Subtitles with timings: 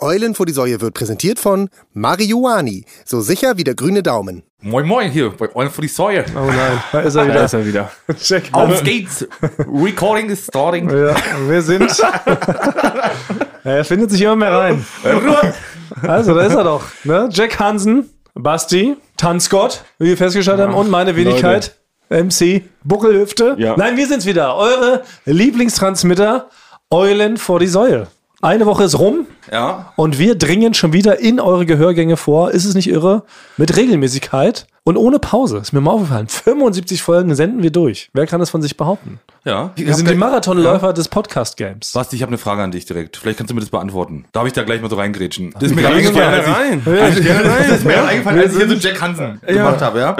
[0.00, 2.84] Eulen vor die Säue wird präsentiert von Marihuani.
[3.04, 4.42] So sicher wie der grüne Daumen.
[4.62, 6.24] Moin Moin hier bei Eulen vor die Säue.
[6.34, 7.34] Oh nein, da ist er wieder.
[7.34, 7.90] Da ist er wieder.
[8.20, 9.26] Check Auf geht's.
[9.58, 10.88] Recording is starting.
[10.90, 11.14] Ja,
[11.48, 11.90] wir sind.
[13.64, 14.84] er findet sich immer mehr rein.
[16.02, 16.84] Also, da ist er doch.
[17.04, 17.28] Ne?
[17.30, 21.74] Jack Hansen, Basti, Tanzgott, wie wir festgestellt haben, und meine Wenigkeit,
[22.08, 23.56] MC, Buckelhüfte.
[23.58, 23.76] Ja.
[23.76, 24.56] Nein, wir sind's wieder.
[24.56, 26.48] Eure Lieblingstransmitter,
[26.90, 28.08] Eulen vor die Säue.
[28.42, 29.92] Eine Woche ist rum Ja.
[29.96, 32.52] und wir dringen schon wieder in eure Gehörgänge vor.
[32.52, 33.24] Ist es nicht irre?
[33.58, 35.58] Mit Regelmäßigkeit und ohne Pause.
[35.58, 36.26] Ist mir mal aufgefallen.
[36.28, 38.08] 75 Folgen senden wir durch.
[38.14, 39.20] Wer kann das von sich behaupten?
[39.44, 39.72] Ja.
[39.76, 41.92] Wir sind die Marathonläufer des Podcast-Games.
[41.92, 43.18] Basti, ich habe eine Frage an dich direkt.
[43.18, 44.24] Vielleicht kannst du mir das beantworten.
[44.32, 45.50] Darf ich da gleich mal so reingrätschen?
[45.52, 46.82] Das ist mir gerade eingefallen, rein.
[46.86, 47.16] Das
[47.78, 50.16] ist mir gerade eingefallen, als ich hier so Jack Hansen gemacht habe, ja.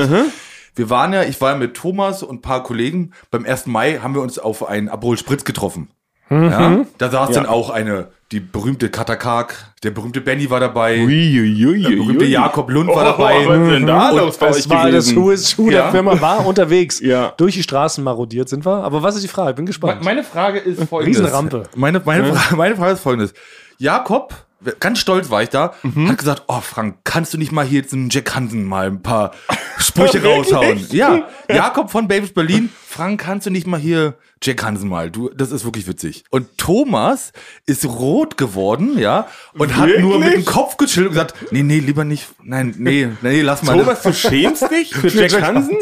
[0.76, 3.12] Wir waren ja, ich war ja mit Thomas und ein paar Kollegen.
[3.30, 3.66] Beim 1.
[3.66, 5.88] Mai haben wir uns auf einen Aperol Spritz getroffen.
[6.30, 11.82] Ja, da saß dann auch eine, die berühmte Katakak, der berühmte Benny war dabei, Uiuiui.
[11.82, 13.48] der berühmte Jakob Lund war dabei.
[13.48, 15.16] was denn da Und los bei Das euch war das gewesen?
[15.24, 15.82] Who is Who Ja.
[15.82, 17.00] der Firma, war unterwegs.
[17.00, 17.32] Ja.
[17.36, 18.84] Durch die Straßen marodiert sind wir.
[18.84, 19.54] Aber was ist die Frage?
[19.54, 20.04] Bin gespannt.
[20.04, 21.20] Meine Frage ist folgendes.
[21.20, 21.64] Riesenrampe.
[21.74, 23.34] Meine, meine, Frage, meine Frage ist folgendes.
[23.78, 24.32] Jakob,
[24.78, 25.72] ganz stolz war ich da,
[26.06, 29.32] hat gesagt, oh Frank, kannst du nicht mal hier einen Jack Hansen mal ein paar
[29.78, 30.86] Sprüche raushauen?
[30.92, 35.10] Ja, Jakob von Babys Berlin, Frank, kannst du nicht mal hier Jack Hansen mal?
[35.10, 36.24] Du, das ist wirklich witzig.
[36.30, 37.32] Und Thomas
[37.66, 41.78] ist rot geworden, ja, und hat nur mit dem Kopf geschüttelt und gesagt, nee, nee,
[41.78, 43.76] lieber nicht, nein, nee, nee, lass mal.
[43.76, 45.76] Thomas, du schämst dich für Jack Hansen?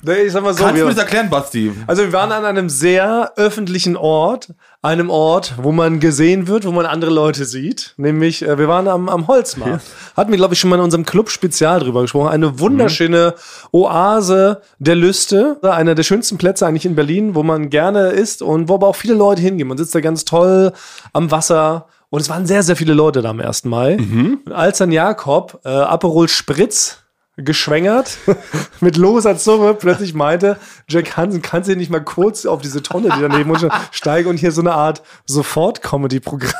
[0.00, 0.64] Nee, ich sag mal so.
[0.64, 1.70] Kannst du mir das erklären, Basti?
[1.86, 4.54] also wir waren an einem sehr öffentlichen Ort.
[4.84, 7.94] Einem Ort, wo man gesehen wird, wo man andere Leute sieht.
[7.98, 9.84] Nämlich, äh, wir waren am, am Holzmarkt.
[10.16, 12.30] Hatten wir, glaube ich, schon mal in unserem Club Spezial drüber gesprochen.
[12.30, 13.34] Eine wunderschöne
[13.70, 15.58] Oase der Lüste.
[15.62, 18.96] Einer der schönsten Plätze eigentlich in Berlin, wo man gerne ist und wo aber auch
[18.96, 19.68] viele Leute hingehen.
[19.68, 20.72] Man sitzt da ganz toll
[21.12, 21.86] am Wasser.
[22.10, 23.64] Und es waren sehr, sehr viele Leute da am 1.
[23.64, 23.96] Mai.
[24.44, 26.98] Und als dann Jakob äh, Aperol Spritz
[27.36, 28.18] geschwängert
[28.80, 30.58] mit loser Zunge plötzlich meinte,
[30.88, 34.36] Jack Hansen, kannst du nicht mal kurz auf diese Tonne, die daneben uns steigen und
[34.36, 36.52] hier so eine Art Sofort-Comedy-Programm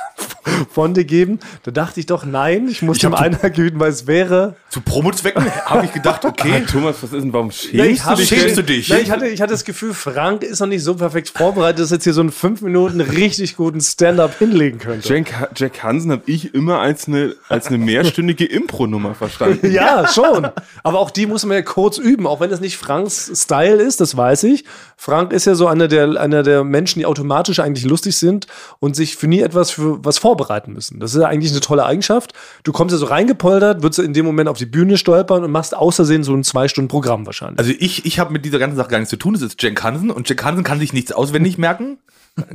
[0.72, 1.38] von dir geben.
[1.62, 4.56] Da dachte ich doch, nein, ich muss Ich dem hab einer güten, weil es wäre.
[4.70, 8.16] Zu Promozwecken habe ich gedacht, okay, Thomas, was ist denn, warum Ja, schämst du hab-
[8.16, 8.28] dich?
[8.28, 8.88] schämst du dich?
[8.88, 11.90] Ja, ich, hatte, ich hatte das Gefühl, Frank ist noch nicht so perfekt vorbereitet, dass
[11.90, 15.06] er jetzt hier so einen fünf Minuten richtig guten Stand-up hinlegen könnte.
[15.08, 19.70] Jack, Jack Hansen habe ich immer als eine, als eine mehrstündige Impro-Nummer verstanden.
[19.72, 20.48] Ja, schon.
[20.82, 24.00] Aber auch die muss man ja kurz üben, auch wenn das nicht Franks Style ist,
[24.00, 24.64] das weiß ich.
[24.96, 28.46] Frank ist ja so einer der, einer der Menschen, die automatisch eigentlich lustig sind
[28.80, 30.31] und sich für nie etwas für was vorbereiten
[30.68, 31.00] müssen.
[31.00, 32.32] Das ist ja eigentlich eine tolle Eigenschaft.
[32.64, 35.76] Du kommst ja so reingepoltert, würdest in dem Moment auf die Bühne stolpern und machst
[35.76, 37.58] außersehen so ein Zwei-Stunden-Programm wahrscheinlich.
[37.58, 39.34] Also ich, ich habe mit dieser ganzen Sache gar nichts zu tun.
[39.34, 41.98] Das ist Jack Hansen und Jack Hansen kann sich nichts auswendig merken.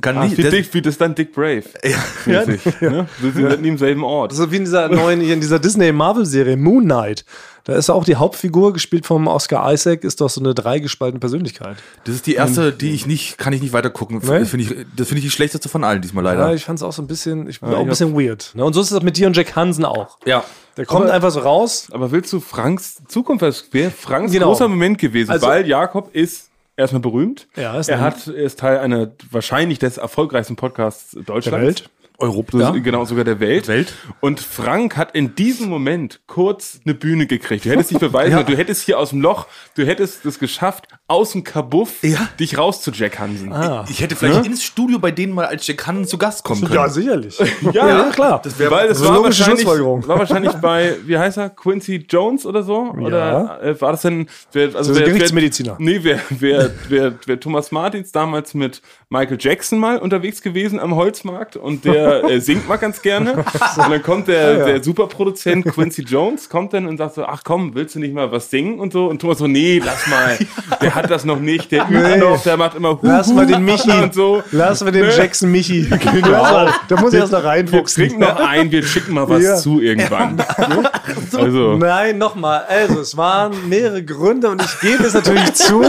[0.02, 0.38] Kann Ach, nicht.
[0.38, 1.64] wie, das- Dick, wie das dann Dick Brave.
[1.84, 2.44] Ja.
[2.46, 3.08] Mäßig, ne?
[3.20, 4.32] Wir sind nicht im selben Ort.
[4.32, 7.26] Das ist wie in dieser neuen, in dieser Disney-Marvel-Serie Moon Knight.
[7.64, 11.76] Da ist auch die Hauptfigur, gespielt vom Oscar Isaac, ist doch so eine dreigespaltene Persönlichkeit.
[12.06, 14.20] Das ist die erste, die ich nicht, kann ich nicht weiter gucken.
[14.24, 14.40] Nee?
[14.40, 16.54] Das finde ich, das finde ich die schlechteste von allen diesmal Ja, leider.
[16.56, 18.52] ich fand es auch so ein bisschen, ich war auch ein bisschen weird.
[18.56, 18.64] Ne?
[18.64, 20.18] Und so ist es mit dir und Jack Hansen auch.
[20.26, 20.44] Ja.
[20.78, 21.88] Der kommt Aber- einfach so raus.
[21.92, 24.48] Aber willst du Franks Zukunft, das wäre Franks Genau.
[24.48, 26.47] großer Moment gewesen, Also- weil Jakob ist
[26.78, 27.48] erstmal berühmt.
[27.58, 31.66] Ja, ist er hat, er ist Teil einer wahrscheinlich des erfolgreichsten Podcasts Deutschlands.
[31.66, 31.90] Welt.
[32.20, 32.58] Europa.
[32.58, 33.68] Das, Genau, sogar der Welt.
[33.68, 33.94] Welt.
[34.22, 37.66] Und Frank hat in diesem Moment kurz eine Bühne gekriegt.
[37.66, 38.44] Du hättest dich beweisen Ja.
[38.44, 39.46] du hättest hier aus dem Loch,
[39.76, 42.28] du hättest es geschafft, aus dem Kabuff Ja.
[42.40, 43.53] dich raus zu Jack Hansen.
[43.90, 46.73] Ich hätte vielleicht ins Studio bei denen mal als Jack Hansen zu Gast kommen können.
[46.78, 47.40] Ja, sicherlich.
[47.72, 48.41] Ja, ja, klar.
[48.44, 50.07] Das wär, Weil das war eine logische wahrscheinlich, Schlussfolgerung.
[50.07, 52.91] war wahrscheinlich bei, wie heißt er, Quincy Jones oder so?
[52.91, 55.78] Oder äh, war das denn, wer, also ist wer, Gerichtsmediziner.
[55.79, 60.78] Wer, nee, wer, wer, wer, wer Thomas Martins damals mit Michael Jackson mal unterwegs gewesen
[60.78, 63.34] am Holzmarkt und der äh, singt mal ganz gerne.
[63.38, 63.45] Und
[63.89, 67.95] dann kommt der, der Superproduzent Quincy Jones, kommt dann und sagt so, ach komm, willst
[67.95, 69.07] du nicht mal was singen und so?
[69.07, 70.38] Und Thomas so, nee, lass mal,
[70.81, 72.18] der hat das noch nicht, der übt Nee.
[72.18, 73.90] noch, der macht immer hu, Lass mal den Michi.
[73.91, 74.44] und so.
[74.52, 75.16] Lass mal den Ne?
[75.16, 75.88] Jackson Michi.
[76.12, 76.68] Genau.
[76.88, 78.04] Da muss ich erst noch Wir reinfuchsen.
[78.07, 79.56] trinken noch ein, wir schicken mal was Ja.
[79.56, 80.38] zu irgendwann.
[80.68, 80.89] Ne?
[81.38, 82.63] Also, Nein, nochmal.
[82.68, 85.83] Also, es waren mehrere Gründe und ich gebe es natürlich zu.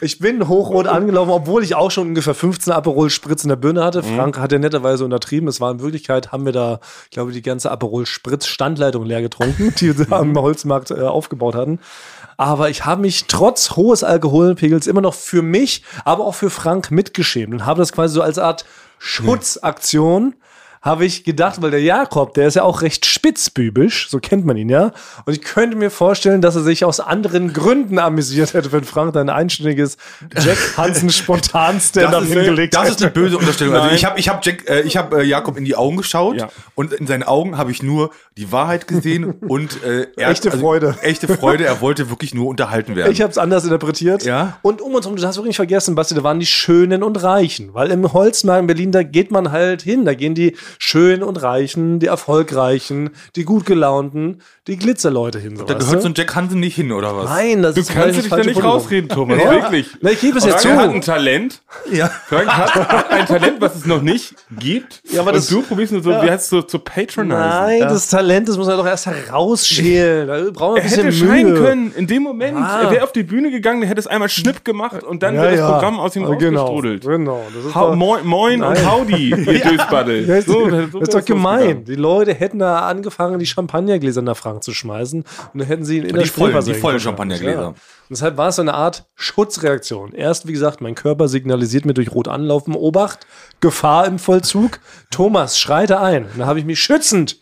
[0.00, 3.82] Ich bin hochrot angelaufen, obwohl ich auch schon ungefähr 15 Aperol Spritz in der Birne
[3.84, 4.02] hatte.
[4.02, 5.48] Frank hat ja netterweise untertrieben.
[5.48, 9.22] Es war in Wirklichkeit, haben wir da, ich glaube, die ganze Aperol Spritz Standleitung leer
[9.22, 11.78] getrunken, die wir am Holzmarkt äh, aufgebaut hatten.
[12.38, 16.90] Aber ich habe mich trotz hohes Alkoholpegels immer noch für mich, aber auch für Frank
[16.92, 18.64] mitgeschämt und habe das quasi so als Art
[18.98, 20.34] Schutzaktion
[20.82, 24.56] habe ich gedacht, weil der Jakob, der ist ja auch recht spitzbübisch, so kennt man
[24.56, 24.92] ihn ja.
[25.24, 29.12] Und ich könnte mir vorstellen, dass er sich aus anderen Gründen amüsiert hätte, wenn Frank
[29.12, 29.96] da ein einstündiges
[30.36, 33.20] Jack Hansen spontan ist, hingelegt das ist eine hätte.
[33.20, 33.74] böse Unterstellung.
[33.74, 36.36] Also ich habe ich hab Jack, äh, ich hab, äh, Jakob in die Augen geschaut
[36.36, 36.48] Ja.
[36.74, 40.96] und in seinen Augen habe ich nur die Wahrheit gesehen und äh, er, Echte Freude.
[41.02, 41.64] Echte Freude.
[41.64, 43.12] Er wollte wirklich nur unterhalten werden.
[43.12, 44.24] Ich habe es anders interpretiert.
[44.24, 44.58] Ja.
[44.62, 47.22] Und um uns herum, du hast wirklich nicht vergessen, Basti, da waren die Schönen und
[47.22, 47.74] Reichen.
[47.74, 50.04] Weil im Holzmarkt in Berlin, da geht man halt hin.
[50.04, 55.56] Da gehen die Schönen und Reichen, die Erfolgreichen, die gut gelaunten, die Glitzerleute hin.
[55.56, 56.00] So, da gehört du?
[56.00, 57.30] so ein Jack Hansen nicht hin, oder was?
[57.30, 59.38] Nein, das Du ist kannst völlig dich da nicht rausreden, Thomas.
[59.42, 59.50] Ja.
[59.52, 59.86] Wirklich.
[60.00, 60.68] Na, ich gebe es ja zu.
[60.68, 61.62] er hat ein Talent.
[61.92, 62.08] Ja.
[62.28, 65.00] Frank hat, ein Talent, was es noch nicht gibt.
[65.10, 67.38] Ja, aber und das- du probierst nur so, wie heißt es so, zu patronisen.
[67.38, 70.26] Nein, das Talent, das muss er doch erst herausschälen.
[70.28, 71.28] Da brauchen wir Er ein bisschen hätte Mühe.
[71.28, 72.58] scheinen können, in dem Moment.
[72.58, 72.82] Ah.
[72.82, 75.42] Er wäre auf die Bühne gegangen, der hätte es einmal schnipp gemacht und dann Ja,
[75.42, 75.70] wäre das ja.
[75.72, 77.04] Programm aus ihm genau, rausgestrudelt.
[77.04, 77.42] Genau.
[77.74, 78.86] Hau, doch- moin, moin und.
[78.90, 79.36] Howdy, ihr
[79.70, 80.28] Dösbaddel.
[80.28, 80.70] Ja, So, so
[81.00, 81.84] das ist doch gemein.
[81.84, 85.22] Die Leute hätten da angefangen, die Champagnergläser nach Frank zu schmeißen
[85.52, 87.00] und dann hätten sie ihn in Die das vollen- Stillwasser die vollen.
[87.00, 87.60] Champagnergläser.
[87.60, 87.68] Ja.
[87.68, 87.76] Und
[88.10, 90.12] deshalb war es so eine Art Schutzreaktion.
[90.12, 93.26] Erst, wie gesagt, mein Körper signalisiert mir durch rot anlaufen, Obacht,
[93.60, 94.80] Gefahr im Vollzug.
[95.10, 96.24] Thomas schreite ein.
[96.24, 97.40] Und dann habe ich mich schützend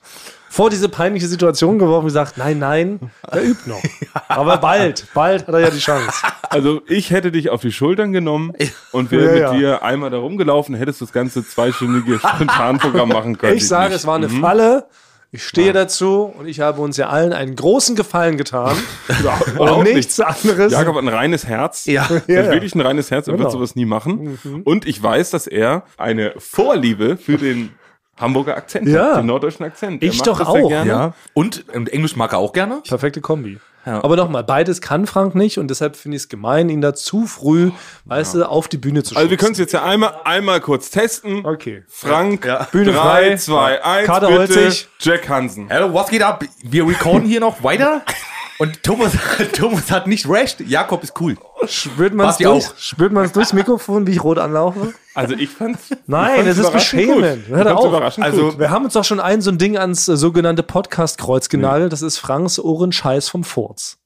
[0.57, 2.99] vor diese peinliche Situation geworfen und gesagt, nein, nein,
[3.31, 3.83] er übt noch.
[4.29, 6.13] Aber bald, bald hat er ja die Chance.
[6.49, 8.53] Also ich hätte dich auf die Schultern genommen
[8.93, 9.53] und wäre Ja, mit ja.
[9.53, 13.55] dir einmal da rumgelaufen, hättest du das ganze zweistündige Spontanprogramm machen können.
[13.55, 13.97] Ich sage, nicht.
[13.99, 14.87] es war eine Falle.
[15.33, 18.75] Ich stehe dazu und ich habe uns ja allen einen großen Gefallen getan.
[19.59, 19.97] Und nicht.
[19.97, 20.73] nichts anderes.
[20.73, 21.85] Jakob hat ein reines Herz.
[21.85, 22.09] Ja.
[22.09, 22.51] Hat Ja, ja.
[22.53, 23.27] wirklich ein reines Herz.
[23.27, 23.45] Er Genau.
[23.45, 24.39] wird sowas nie machen.
[24.65, 27.71] Und ich weiß, dass er eine Vorliebe für den
[28.19, 29.11] Hamburger Akzent Ja.
[29.11, 30.03] hat, den norddeutschen Akzent.
[30.03, 30.69] Ich doch auch.
[30.69, 30.91] Gerne.
[30.91, 31.13] Ja.
[31.35, 32.83] Und Englisch mag er auch gerne.
[32.87, 33.59] Perfekte Kombi.
[33.85, 34.03] Ja.
[34.03, 37.25] Aber nochmal, beides kann Frank nicht und deshalb finde ich es gemein, ihn da zu
[37.27, 37.71] früh,
[38.07, 40.91] weißt du, auf die Bühne zu Also wir können es jetzt ja einmal, einmal kurz
[40.91, 41.47] testen.
[41.47, 41.85] Okay.
[41.87, 42.67] Frank, Ja.
[42.73, 43.37] Bühne 3, frei.
[43.37, 44.39] 2, 1, Karte bitte.
[44.41, 44.89] holzig.
[44.99, 45.69] Jack Hansen.
[45.71, 46.43] Hallo, was geht ab?
[46.65, 48.03] Wir recorden hier noch weiter.
[48.59, 49.13] Und Thomas,
[49.53, 50.61] Thomas hat nicht recht.
[50.61, 51.37] Jakob ist cool.
[51.67, 52.77] Spürt man es durch, auch.
[52.79, 54.95] spürt man's durchs Mikrofon, wie ich rot anlaufe?
[55.15, 55.91] Also ich fand's.
[56.07, 57.49] Nein, ich fand's das ist beschämend.
[57.49, 58.19] Hört auf.
[58.21, 58.59] Also- gut.
[58.59, 61.93] Wir haben uns doch schon ein so ein Ding ans äh, sogenannte Podcast-Kreuz genagelt.
[61.93, 63.99] Das ist Franks Ohrenscheiß vom Furz.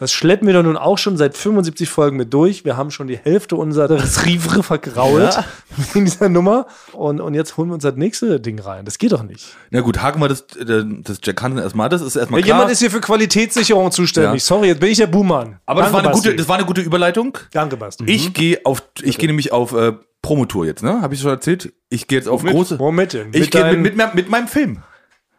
[0.00, 2.64] Das schleppen wir doch nun auch schon seit 75 Folgen mit durch.
[2.64, 5.38] Wir haben schon die Hälfte unseres Rivre vergrault
[5.94, 6.66] in dieser Nummer.
[6.92, 8.84] Und, und jetzt holen wir uns das nächste Ding rein.
[8.86, 9.44] Das geht doch nicht.
[9.70, 11.88] Na gut, haken wir das, äh, das Jack Hansen erstmal.
[11.90, 12.56] Das ist erstmal Ja, klar.
[12.58, 14.40] jemand ist hier für Qualitätssicherung zuständig.
[14.42, 14.46] Ja.
[14.46, 15.60] Sorry, jetzt bin ich der Buhmann.
[15.66, 16.28] Aber das war, eine Basti.
[16.30, 17.36] gute, das war eine gute Überleitung.
[17.52, 18.04] Danke, Basti.
[18.06, 19.92] Ich gehe auf, ich gehe nämlich auf äh,
[20.22, 21.02] Promotour jetzt, ne?
[21.02, 21.72] Habe ich schon erzählt?
[21.90, 22.54] Ich gehe jetzt auf Womit?
[22.54, 22.78] große.
[22.78, 23.28] Womit denn?
[23.32, 24.82] Ich Mit gehe mit, mit, meinem- mit meinem Film.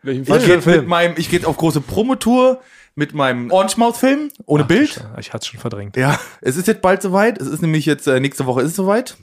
[0.03, 0.81] Welchen Ich gehe Film?
[0.81, 2.59] mit meinem, ich gehe auf große Promotour
[3.01, 5.03] mit meinem Orange Mouth Film ohne Bild.
[5.19, 5.97] Ich hatte es schon verdrängt.
[5.97, 7.41] Ja, es ist jetzt bald soweit.
[7.41, 9.17] Es ist nämlich jetzt äh, nächste Woche ist es soweit.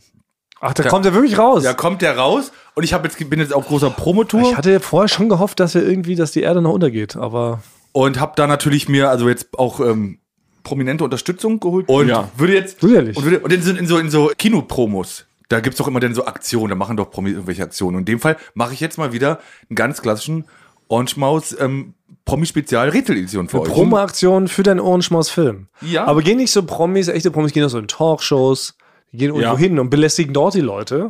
[0.61, 1.63] Ach, da kommt er wirklich raus.
[1.63, 4.81] Da kommt der raus und ich habe jetzt bin jetzt auf großer Promotour ich hatte
[4.81, 8.49] vorher schon gehofft, dass wir irgendwie, dass die Erde noch untergeht, aber und habe da
[8.49, 10.19] natürlich mir also jetzt auch ähm,
[10.65, 12.29] prominente Unterstützung geholt und Ja.
[12.37, 13.17] würde jetzt Sicherlich.
[13.17, 15.27] und, würde, und in, so, in so in so Kinopromos.
[15.49, 17.95] Da gibt's doch immer dann so Aktionen, da machen doch Promis irgendwelche Aktionen.
[17.95, 19.39] Und in dem Fall mache ich jetzt mal wieder
[19.71, 20.45] einen ganz klassischen
[20.89, 21.95] Orange Maus ähm,
[22.29, 23.69] Promi-Spezial Rätsel-Edition für euch.
[23.69, 25.69] Promo-Aktion für deinen Ohrenschmaus-Film.
[25.81, 26.05] Ja.
[26.07, 28.75] Aber gehen nicht so Promis, echte Promis, gehen doch so in Talkshows,
[29.13, 29.57] die gehen irgendwo Ja.
[29.57, 31.05] hin und belästigen dort die Leute.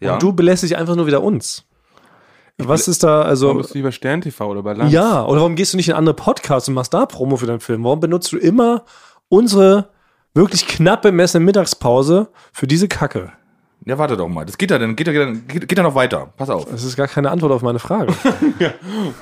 [0.00, 0.18] Und Ja.
[0.18, 1.64] du belästigst einfach nur wieder uns.
[2.60, 3.54] Was ist da, Warum also.
[3.54, 4.92] bist du lieber Stern TV oder bei Lanz?
[4.92, 7.60] Ja, oder warum gehst du nicht in andere Podcasts und machst da Promo für deinen
[7.60, 7.84] Film?
[7.84, 8.84] Warum benutzt du immer
[9.28, 9.90] unsere
[10.34, 13.32] wirklich knapp bemessene Mittagspause für diese Kacke?
[13.88, 14.44] Ja, warte doch mal.
[14.44, 16.30] Das geht ja dann, geht ja, geht, geht ja noch weiter.
[16.36, 16.66] Pass auf.
[16.70, 18.12] Das ist gar keine Antwort auf meine Frage.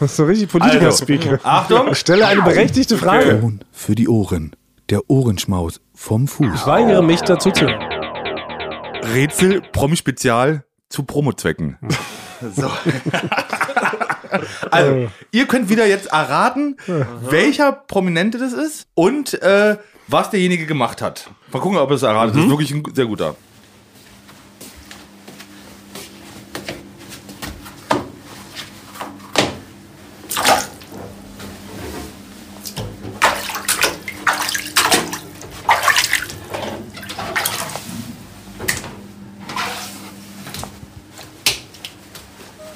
[0.01, 1.39] Das ist so richtig Politiker-Speak.
[1.44, 1.94] Achtung!
[1.94, 3.41] Stelle eine berechtigte Frage.
[3.41, 4.56] Ton für die Ohren.
[4.91, 6.49] Der Ohrenschmaus vom Fuß.
[6.53, 7.81] Ich weigere mich dazu zu hören.
[9.15, 11.79] Rätsel Promi-Spezial zu Promozwecken.
[12.56, 12.69] so.
[14.73, 16.77] also, ihr könnt wieder jetzt erraten,
[17.20, 19.77] welcher Prominente das ist und äh,
[20.08, 21.31] was derjenige gemacht hat.
[21.53, 22.35] Mal gucken, ob ihr es erratet.
[22.35, 23.37] Das ist wirklich ein sehr guter.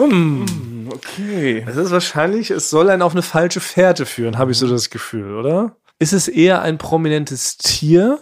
[0.00, 1.64] Okay.
[1.66, 4.90] Es ist wahrscheinlich, es soll einen auf eine falsche Fährte führen, habe ich so das
[4.90, 5.76] Gefühl, oder?
[5.99, 8.19] Ist es eher ein prominentes Tier?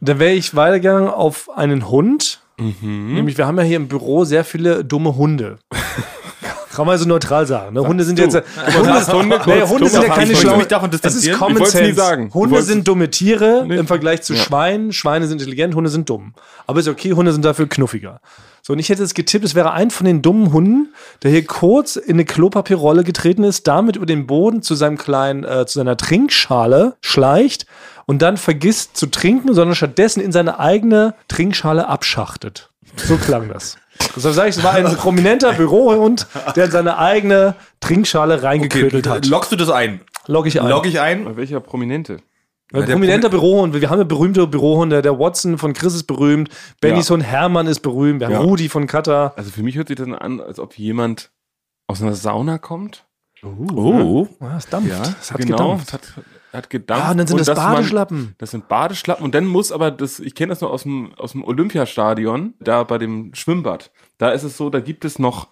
[0.00, 2.42] Dann wäre ich weitergegangen auf einen Hund.
[3.16, 5.58] Nämlich, wir haben ja hier im Büro sehr viele dumme Hunde.
[6.74, 7.74] Kann man so neutral sagen.
[7.74, 7.86] Ne?
[7.86, 8.22] Hunde sind du.
[8.24, 8.34] jetzt.
[8.34, 10.58] Du hast Hunde, nee, kurz, Hunde sind ja Thomas, keine schlauen.
[10.58, 11.32] mich davon Es ist.
[11.32, 11.94] Common Sense.
[11.94, 12.30] sagen.
[12.34, 13.76] Hunde sind dumme Tiere Nee.
[13.76, 14.92] im Vergleich zu Schweinen.
[14.92, 16.34] Schweine sind intelligent, Hunde sind dumm.
[16.66, 18.20] Aber ist okay, Hunde sind dafür knuffiger.
[18.62, 21.44] So, und ich hätte jetzt getippt, es wäre ein von den dummen Hunden, der hier
[21.44, 25.78] kurz in eine Klopapierrolle getreten ist, damit über den Boden zu seinem kleinen, äh, zu
[25.78, 27.66] seiner Trinkschale schleicht
[28.06, 32.70] und dann vergisst zu trinken, sondern stattdessen in seine eigene Trinkschale abschachtet.
[32.96, 33.76] So klang das.
[34.16, 39.26] Deshalb sage ich, es war ein prominenter Bürohund, der in seine eigene Trinkschale reingeködelt hat.
[39.26, 40.00] lockst du das ein?
[40.26, 40.68] Log ich ein.
[40.68, 41.36] Log ich ein?
[41.36, 42.18] Welcher Prominente?
[42.72, 43.78] Ein Ja, prominenter Bürohund.
[43.78, 45.02] Wir haben ja berühmte Bürohunde.
[45.02, 46.48] Der Watson von Chris ist berühmt.
[46.80, 47.18] Bennys Ja.
[47.18, 48.20] Hermann ist berühmt.
[48.20, 48.40] Wir haben Ja.
[48.40, 49.34] Rudi von Katar.
[49.36, 51.30] Also für mich hört sich das an, als ob jemand
[51.86, 53.04] aus einer Sauna kommt.
[53.44, 54.26] Oh.
[54.40, 54.90] Ah, es dampft.
[54.90, 55.56] Ja, es hat genau.
[55.56, 55.88] gedampft.
[55.88, 56.02] Es hat,
[56.54, 57.04] hat gedampft.
[57.06, 58.34] Ah, und dann sind das dass man- Badeschlappen.
[58.38, 61.32] Das sind Badeschlappen und dann muss aber das, ich kenne das nur aus dem, aus
[61.32, 63.90] dem Olympiastadion, da bei dem Schwimmbad.
[64.18, 65.48] Da ist es so, da gibt es noch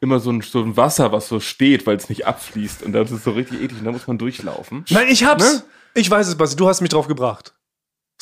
[0.00, 2.82] immer so ein, so ein Wasser, was so steht, weil es nicht abfließt.
[2.82, 4.84] Und das ist so richtig eklig und da muss man durchlaufen.
[4.90, 5.44] Nein, ich hab's.
[5.56, 5.62] Ne?
[5.94, 6.56] Ich weiß es, Basti.
[6.56, 7.52] Du hast mich drauf gebracht.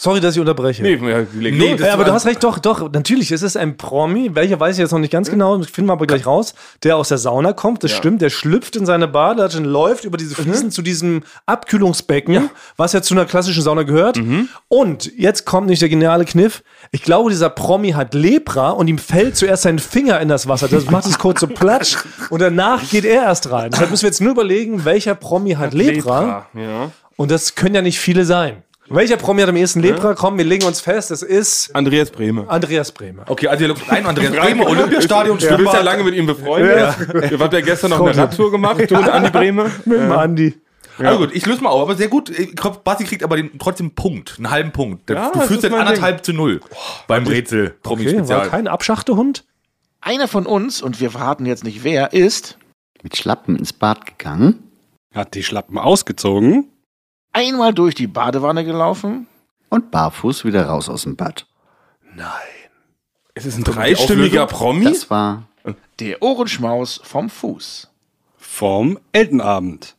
[0.01, 0.81] Sorry, dass ich unterbreche.
[0.85, 3.77] Nee, ja, Nee, ja, aber war- du hast recht, doch, doch, natürlich, es ist ein
[3.77, 6.97] Promi, welcher weiß ich jetzt noch nicht ganz genau, finden wir aber gleich raus, der
[6.97, 7.97] aus der Sauna kommt, das Ja.
[7.97, 13.03] stimmt, der schlüpft in seine Badelatschen, läuft über diese Fliesen zu diesem Abkühlungsbecken, was ja
[13.03, 14.21] zu einer klassischen Sauna gehört.
[14.69, 16.63] Und jetzt kommt nicht der geniale Kniff,
[16.93, 20.69] ich glaube, dieser Promi hat Lepra und ihm fällt zuerst sein Finger in das Wasser,
[20.69, 21.97] das macht es kurz so platsch
[22.31, 23.73] und danach geht er erst rein.
[23.73, 26.47] Deshalb müssen wir jetzt nur überlegen, welcher Promi hat, Lepra.
[26.55, 26.93] Ja.
[27.17, 28.63] und das können ja nicht viele sein.
[28.91, 30.15] Welcher Promi hat am ehesten Lepra?
[30.15, 32.49] Komm, wir legen uns fest, es ist Andreas Brehme.
[32.49, 33.25] Andreas Bremer.
[33.27, 36.97] Okay, also ihr lockt ein, Andreas Bremer, Olympiastadion, Du bist ja lange mit ihm befreundet.
[37.31, 38.17] Ihr habt ja gestern noch eine.
[38.17, 39.71] Radtour gemacht, du und Andi Brehme.
[39.85, 40.55] Mit dem Andi.
[40.99, 42.29] Also gut, ich löse mal auf, aber sehr gut.
[42.31, 45.09] Ich glaub, Basti kriegt aber den, trotzdem einen Punkt, einen halben Punkt.
[45.09, 46.61] Ja, du führst jetzt anderthalb zu null
[47.07, 48.49] beim Rätsel Okay, war Promi-Spezial.
[48.49, 49.45] kein Abschachtehund?
[50.01, 52.59] Einer von uns, und wir verraten jetzt nicht wer, ist
[53.03, 54.63] Mit Schlappen ins Bad gegangen.
[55.15, 56.69] Hat die Schlappen ausgezogen.
[57.33, 59.27] Einmal durch die Badewanne gelaufen.
[59.69, 61.47] Und barfuß wieder raus aus dem Bad.
[63.35, 64.85] Es ist ein dreistimmiger Promi.
[64.85, 65.45] Das war
[66.01, 67.89] Der Ohrenschmaus vom Fuß.
[68.37, 69.97] Vom Eltenabend.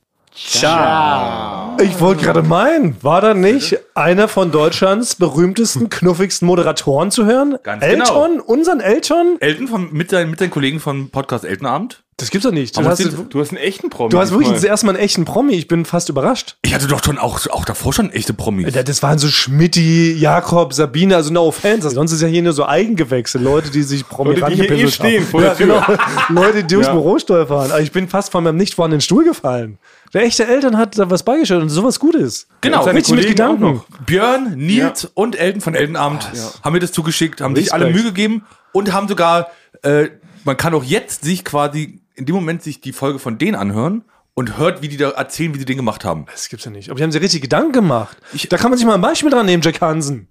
[1.82, 7.58] Ich wollte gerade meinen, war da nicht einer von Deutschlands berühmtesten, knuffigsten Moderatoren zu hören?
[7.62, 8.40] Ganz Elton?
[8.40, 9.38] Unseren Elton?
[9.42, 12.04] Elton von, mit, seinen, mit seinen Kollegen von Podcast Eltenabend.
[12.20, 12.78] Das gibt's doch nicht.
[12.78, 14.10] Du hast, du, hast einen echten Promi.
[14.10, 15.54] du hast wirklich das erste Mal einen echten Promi.
[15.54, 16.58] Ich bin fast überrascht.
[16.64, 18.74] Ich hatte doch schon auch, auch davor schon echte Promis.
[18.74, 21.90] Das waren so Schmidti, Jakob, Sabine, also no offense.
[21.90, 24.88] Sonst ist ja hier nur so Eigengewächse, Leute, die sich Promi Leute, die hier eh
[24.92, 25.30] stehen haben.
[25.30, 25.82] vor der ja, genau.
[26.28, 26.94] Leute, die durchs Ja.
[26.94, 27.72] Büro stolpern.
[27.72, 29.78] Also ich bin fast von meinem nicht vorhandenen Stuhl gefallen.
[30.14, 32.48] Der echte Eltern hat da was beigestellt und sowas Gutes.
[32.62, 33.64] Genau, seine richtig mit Gedanken.
[33.64, 33.86] auch noch.
[34.06, 36.28] Björn, Nils und Elton von Eltenabend
[36.64, 39.52] haben mir das zugeschickt, haben sich alle Mühe gegeben und haben sogar,
[39.84, 40.10] äh,
[40.44, 44.04] man kann auch jetzt sich quasi in dem Moment sich die Folge von denen anhören
[44.34, 46.26] und hört, wie die da erzählen, wie die den gemacht haben.
[46.32, 46.90] Das gibt's ja nicht.
[46.90, 48.18] Aber die haben sich richtig Gedanken gemacht.
[48.50, 50.28] da kann man sich mal ein Beispiel dran nehmen, Jack Hansen.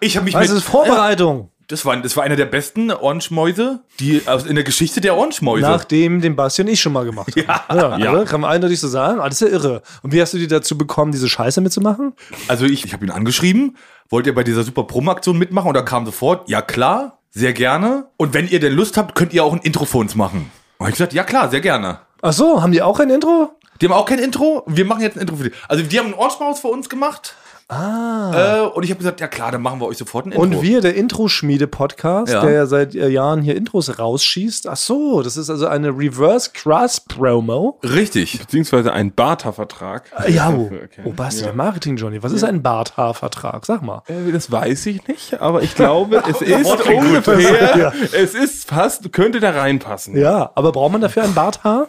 [0.00, 1.50] Ich habe mich Also das ist Vorbereitung.
[1.70, 5.62] Das war, das war einer der besten Ohrenschmäuse, die aus, in der Geschichte der Ohrenschmäuse.
[5.62, 7.78] Nachdem den Basti und ich schon mal gemacht haben.
[7.78, 8.12] Ja, Ja.
[8.12, 8.24] Oder?
[8.24, 9.20] kann man eindeutig so sagen.
[9.20, 9.82] Ah, das ist ja irre.
[10.02, 12.14] Und wie hast du die dazu bekommen, diese Scheiße mitzumachen?
[12.48, 13.76] Also ich, ich habe ihn angeschrieben,
[14.08, 15.68] wollt ihr bei dieser super Promo-Aktion mitmachen?
[15.68, 18.06] Und da kam sofort, ja klar, sehr gerne.
[18.16, 20.50] Und wenn ihr denn Lust habt, könnt ihr auch ein Intro für uns machen.
[20.78, 22.00] Und ich gesagt, ja klar, sehr gerne.
[22.22, 23.52] Ach so, haben die auch ein Intro?
[23.80, 24.64] Die haben auch kein Intro.
[24.66, 25.52] Wir machen jetzt ein Intro für die.
[25.68, 27.34] Also die haben einen Ohrenschmaus für uns gemacht.
[27.70, 28.32] Ah.
[28.34, 30.42] Äh, und ich habe gesagt, ja klar, dann machen wir euch sofort ein Intro.
[30.42, 32.40] Und wir, der Intro-Schmiede-Podcast, Ja.
[32.40, 34.66] der ja seit äh, Jahren hier Intros rausschießt.
[34.66, 37.78] Ach so, das ist also eine Reverse-Cross-Promo.
[37.84, 38.40] Richtig.
[38.40, 40.10] Beziehungsweise ein Barter-Vertrag.
[40.28, 41.02] Ja, oh, Okay.
[41.04, 42.22] oh Basti, der Marketing-Johnny.
[42.24, 43.64] Was ist ein Barthaar-Vertrag?
[43.66, 44.02] Sag mal.
[44.08, 49.38] Äh, Das weiß ich nicht, aber ich glaube, es ist ungefähr, es ist fast, könnte
[49.38, 50.16] da reinpassen.
[50.16, 51.86] Ja, aber braucht man dafür ein Barthaar?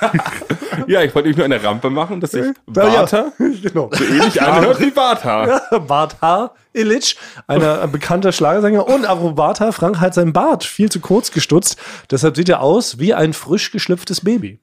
[0.86, 3.90] Ja, ich wollte mich nur eine Rampe machen, dass sich Ja, Barter Genau.
[3.92, 5.62] so ähnlich anhört wie Barter.
[5.86, 7.16] Barthaar Illich,
[7.46, 8.86] einer ein bekannter Schlagersänger.
[8.88, 11.78] Und apropos Frank hat sein Bart viel zu kurz gestutzt.
[12.10, 14.60] Deshalb sieht er aus wie ein frisch geschlüpftes Baby.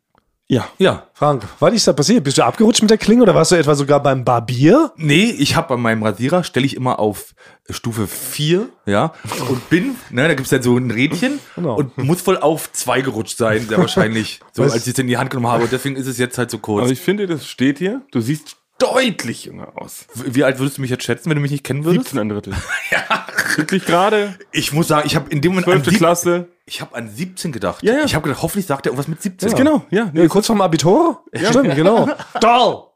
[0.52, 0.68] Ja.
[0.80, 1.08] Ja.
[1.14, 2.26] Frank, was ist da passiert?
[2.26, 4.92] Bist du abgerutscht mit der Klinge oder warst du etwa sogar beim Barbier?
[4.98, 7.34] Nee, ich habe bei meinem Rasierer, stelle ich immer auf
[7.70, 9.14] Stufe 4, ja,
[9.50, 11.76] und bin, ne, da gibt's dann so ein Rädchen Genau.
[11.78, 14.74] und muss wohl auf 2 gerutscht sein, sehr wahrscheinlich, so Was?
[14.74, 15.64] als ich es in die Hand genommen habe.
[15.64, 16.84] Und deswegen ist es jetzt halt so kurz.
[16.84, 18.02] Aber ich finde, das steht hier.
[18.12, 20.06] Du siehst deutlich jünger aus.
[20.16, 22.08] Wie alt würdest du mich jetzt schätzen, wenn du mich nicht kennen würdest?
[22.10, 22.54] 17 ein Drittel.
[22.92, 23.26] ja.
[23.56, 25.86] Wirklich gerade, Ich muss sagen, ich habe in dem Moment an 12.
[25.92, 26.48] sieb- Klasse.
[26.72, 27.84] Ich habe an 17 gedacht.
[27.84, 28.06] Ja, ja.
[28.06, 29.54] Ich habe gedacht, hoffentlich sagt er irgendwas mit 17.
[29.56, 30.10] Genau, ja.
[30.14, 31.22] Ja, kurz vorm Abitur?
[31.36, 32.08] Stimmt, genau.
[32.40, 32.88] Doll!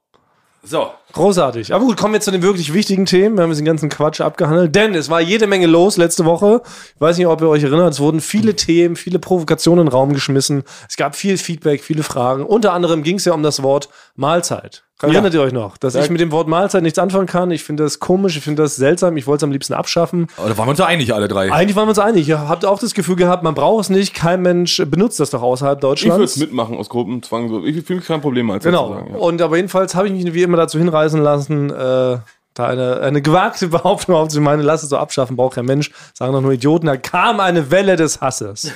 [0.64, 0.92] So.
[1.14, 1.74] Großartig.
[1.74, 3.38] Aber gut, kommen wir zu den wirklich wichtigen Themen.
[3.38, 6.62] Wir haben jetzt den ganzen Quatsch abgehandelt, denn es war jede Menge los letzte Woche.
[6.96, 9.94] Ich weiß nicht, ob ihr euch erinnert, es wurden viele Themen, viele Provokationen in den
[9.94, 10.64] Raum geschmissen.
[10.90, 12.46] Es gab viel Feedback, viele Fragen.
[12.46, 14.82] Unter anderem ging es ja um das Wort Mahlzeit.
[15.02, 17.52] Erinnert ihr euch noch, dass ich mit dem Wort Mahlzeit nichts anfangen kann?
[17.52, 20.28] Ich finde das komisch, ich finde das seltsam, ich wollte es am liebsten abschaffen.
[20.38, 21.52] Aber da waren wir uns ja einig, alle drei.
[21.52, 22.26] Eigentlich waren wir uns einig.
[22.30, 25.42] Ihr habt auch das Gefühl gehabt, man braucht es nicht, kein Mensch benutzt das doch
[25.42, 26.32] außerhalb Ich würde Deutschlands.
[26.36, 27.66] es mitmachen aus Gruppenzwang.
[27.66, 28.88] Ich fühle mich kein Problem als Genau.
[28.88, 29.10] zu sagen.
[29.12, 29.20] Ja.
[29.20, 32.18] Und aber jedenfalls habe ich mich wie immer dazu hinreißen lassen, äh,
[32.54, 36.34] da eine, eine gewagte Behauptung aufzunehmen, meine, lass es so abschaffen, braucht kein Mensch, sagen
[36.34, 36.88] doch nur Idioten.
[36.88, 38.72] Da kam eine Welle des Hasses.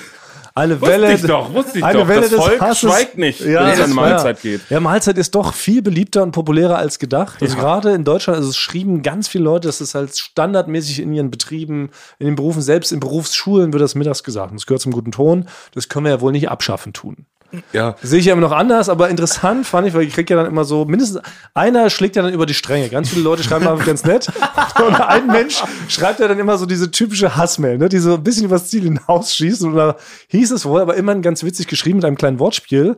[0.55, 2.07] Eine Welle, ich doch, wusste ich eine doch.
[2.09, 2.79] Welle Das des Volk Hasses.
[2.79, 4.61] schweigt nicht, ja, wenn es an Mahlzeit geht.
[4.69, 7.41] Ja, Mahlzeit ist doch viel beliebter und populärer als gedacht.
[7.41, 11.13] Also gerade in Deutschland, also es schrieben ganz viele Leute, das ist halt standardmäßig in
[11.13, 14.51] ihren Betrieben, in den Berufen, selbst in Berufsschulen wird das mittags gesagt.
[14.51, 15.47] Und Das gehört zum guten Ton.
[15.75, 17.25] Das können wir ja wohl nicht abschaffen tun.
[17.73, 17.95] Ja.
[18.01, 20.45] Sehe ich ja immer noch anders, aber interessant fand ich, weil ich krieg ja dann
[20.45, 21.21] immer so, mindestens
[21.53, 22.89] einer schlägt ja dann über die Stränge.
[22.89, 24.27] Ganz viele Leute schreiben einfach ganz nett.
[24.85, 28.23] Und ein Mensch schreibt ja dann immer so diese typische Hassmail, ne, die so ein
[28.23, 29.63] bisschen übers Ziel hinausschießt.
[29.63, 29.95] Und da
[30.27, 32.97] hieß es wohl, aber immerhin ganz witzig geschrieben mit einem kleinen Wortspiel.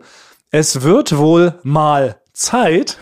[0.51, 2.97] Es wird wohl mal Zeit,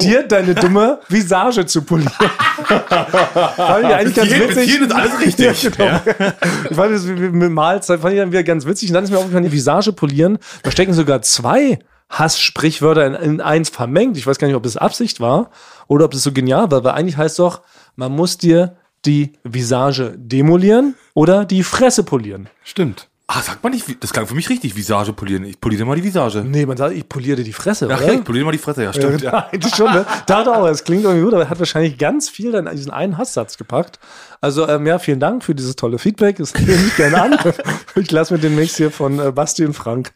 [0.00, 2.10] dir deine dumme Visage zu polieren.
[2.66, 4.64] fand ich eigentlich ganz Hier- witzig.
[4.70, 5.62] hierhin ist alles richtig.
[5.62, 6.32] Ja, genau.
[6.70, 8.88] Ich fand das mit mit Mahlzeit fand ich dann wieder ganz witzig.
[8.90, 10.38] Und dann ist mir aufgefallen, die Visage polieren.
[10.62, 14.16] Da stecken sogar zwei Hasssprichwörter in, in eins vermengt.
[14.16, 15.50] Ich weiß gar nicht, ob das Absicht war
[15.88, 17.62] oder ob das so genial war, weil eigentlich heißt doch,
[17.96, 22.48] man muss dir die Visage demolieren oder die Fresse polieren.
[22.62, 23.08] Stimmt.
[23.34, 25.44] Ah, sagt man nicht, das klang für mich richtig, Visage polieren.
[25.44, 26.44] Ich poliere mal die Visage.
[26.44, 28.12] Nee, man sagt, ich poliere die Fresse, Ach oder?
[28.12, 29.22] ja, ich poliere mal die Fresse, ja, stimmt.
[29.22, 29.48] Ja.
[29.52, 30.04] Eigentlich schon, ne?
[30.26, 33.16] Da auch, es klingt irgendwie gut, aber er hat wahrscheinlich ganz viel dann diesen einen
[33.16, 33.98] Hasssatz gepackt.
[34.42, 36.36] Also, ähm, ja, vielen Dank für dieses tolle Feedback.
[36.36, 37.38] Das nehme ich gerne an.
[37.94, 40.12] Ich lasse mir demnächst hier von äh, Basti und Frank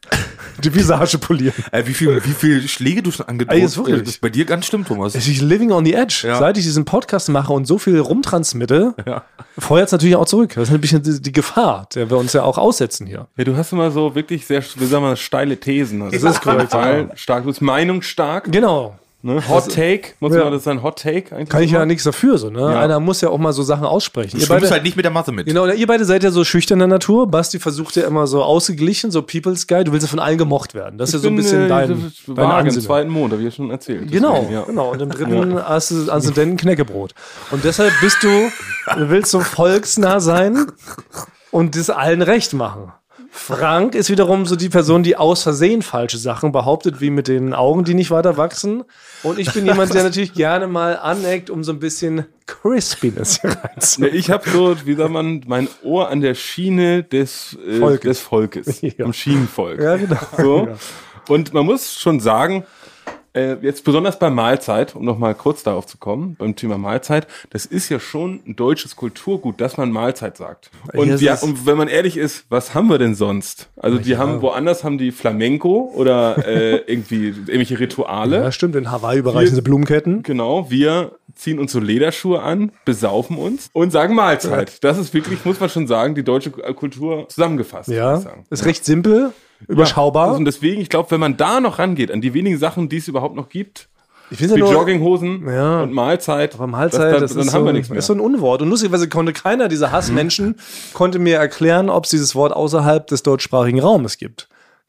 [0.65, 1.53] die Visage polieren.
[1.71, 3.97] Äh, wie viel, wie viel Schläge du schon angedroht wirklich.
[3.97, 5.15] äh, Das ist bei dir ganz schlimm, Thomas.
[5.15, 6.25] Es ist living on the edge.
[6.27, 6.39] Ja.
[6.39, 8.95] Seit ich diesen Podcast mache und so viel rumtransmitte,
[9.59, 10.53] feuert es natürlich auch zurück.
[10.55, 13.29] Das ist ein bisschen die, die Gefahr, der wir uns ja auch aussetzen hier.
[13.37, 16.01] Ja, du hast immer so wirklich sehr, wie sagen wir, steile Thesen.
[16.11, 16.75] Das ist korrekt,
[17.15, 17.43] stark.
[17.43, 18.51] Du bist meinungsstark.
[18.51, 18.99] Genau.
[19.23, 19.43] Ne?
[19.49, 20.11] Hot Take.
[20.21, 20.45] Muss Ja.
[20.45, 20.83] man das sein?
[20.83, 21.49] Hot Take eigentlich?
[21.49, 22.79] Kann ich ja nichts dafür, so, ne?
[22.79, 24.37] Einer muss ja auch mal so Sachen aussprechen.
[24.39, 25.47] Du Ihr beide, halt nicht mit der Masse mit.
[25.47, 27.27] Genau, ihr beide seid ja so schüchterner Natur.
[27.29, 29.83] Basti versucht ja immer so ausgeglichen, so People's Guy.
[29.85, 30.99] Du willst ja von allen gemocht werden.
[30.99, 33.51] Das ist ja so ein bisschen äh, dein, vage, im zweiten Mond, habe ich ja
[33.57, 34.13] schon erzählt.
[34.13, 34.63] Genau, Deswegen, ja.
[34.63, 34.93] genau.
[34.93, 37.13] Und im dritten hast du Aszendenten Knäckebrot.
[37.51, 40.67] Und deshalb bist du, du willst so volksnah sein
[41.51, 42.93] und das allen recht machen.
[43.37, 47.53] Frank ist wiederum so die Person, die aus Versehen falsche Sachen behauptet, wie mit den
[47.53, 48.83] Augen, die nicht weiter wachsen.
[49.23, 53.51] Und ich bin jemand, der natürlich gerne mal aneckt, um so ein bisschen Crispiness hier
[53.51, 54.17] Ne, reinzunehmen.
[54.19, 58.03] ich habe so, wie sagt man, mein Ohr an der Schiene des, äh, Volkes.
[58.09, 58.81] des Volkes.
[58.99, 59.05] Ja.
[59.05, 59.81] Am Schienenvolk.
[59.81, 60.19] Ja, genau.
[60.39, 60.69] So.
[61.29, 62.65] Und man muss schon sagen,
[63.37, 67.67] äh, jetzt besonders bei Mahlzeit, um nochmal kurz darauf zu kommen, beim Thema Mahlzeit, das
[67.67, 70.71] ist ja schon ein deutsches Kulturgut, dass man Mahlzeit sagt.
[70.95, 73.69] Und, wir, es- und wenn man ehrlich ist, was haben wir denn sonst?
[73.77, 78.37] Also die haben, woanders haben die Flamenco oder äh, irgendwie irgendwelche Rituale.
[78.37, 78.75] Ja, stimmt.
[78.77, 80.23] In Hawaii überreichen sie Blumenketten.
[80.23, 84.83] Genau, wir ziehen uns so Lederschuhe an, besaufen uns und sagen Mahlzeit.
[84.83, 87.89] Das ist wirklich, muss man schon sagen, die deutsche Kultur zusammengefasst.
[87.89, 89.33] Ja, ist recht simpel,
[89.69, 90.35] überschaubar.
[90.35, 93.07] Und deswegen, ich glaube, wenn man da noch rangeht, an die wenigen Sachen, die es
[93.09, 93.89] überhaupt noch gibt,
[94.29, 95.83] ich finde wie ja nur, Jogginghosen Ja.
[95.83, 97.99] und Mahlzeit, Aber Mahlzeit, das, das, dann, dann ist, haben so, wir nichts mehr.
[98.01, 98.61] ist so ein Unwort.
[98.61, 100.57] Und lustigerweise konnte keiner dieser Hassmenschen
[100.95, 104.49] konnte mir erklären, ob es dieses Wort außerhalb des deutschsprachigen Raumes gibt.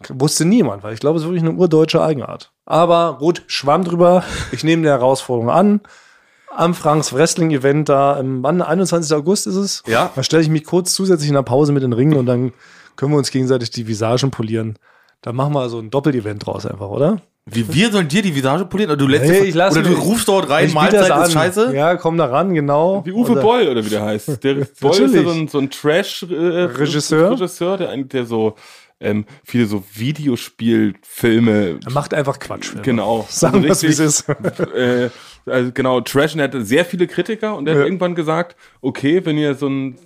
[0.10, 2.52] Wusste niemand, weil ich glaube, es ist wirklich eine urdeutsche Eigenart.
[2.66, 4.24] Aber gut, schwamm drüber.
[4.52, 5.82] Ich nehme die Herausforderung an.
[6.56, 9.14] Am Franks Wrestling-Event da, im wann, 21.
[9.16, 9.84] August ist es.
[9.86, 10.12] Ja.
[10.16, 12.54] Da stelle ich mich kurz zusätzlich in der Pause mit den Ringen und dann
[12.96, 14.78] können wir uns gegenseitig die Visagen polieren.
[15.22, 17.22] Da machen wir so ein Doppel-Event draus einfach, oder?
[17.50, 18.90] Wie wir sollen dir die Visage polieren?
[18.92, 21.12] Oder du, lässt Hey, dir- ich lass oder du rufst dort rein, Ich Mahlzeit ist
[21.12, 21.32] an.
[21.32, 21.74] scheiße?
[21.76, 23.06] Ja, komm da ran, genau.
[23.06, 24.44] Wie Uwe Oder- Boll oder wie der heißt.
[24.44, 28.56] Der Boll ist ja so ein, so ein Trash-Regisseur, Regisseur, der, der so
[29.00, 32.72] ähm, viele so Videospielfilme Er macht einfach Quatsch.
[32.84, 33.26] Genau.
[33.30, 34.28] Sagen wir es, wie es ist.
[34.30, 35.10] äh,
[35.48, 37.86] also genau, Trash und er hatte sehr viele Kritiker und er hat Ja.
[37.86, 39.98] irgendwann gesagt, okay, wenn ihr so ein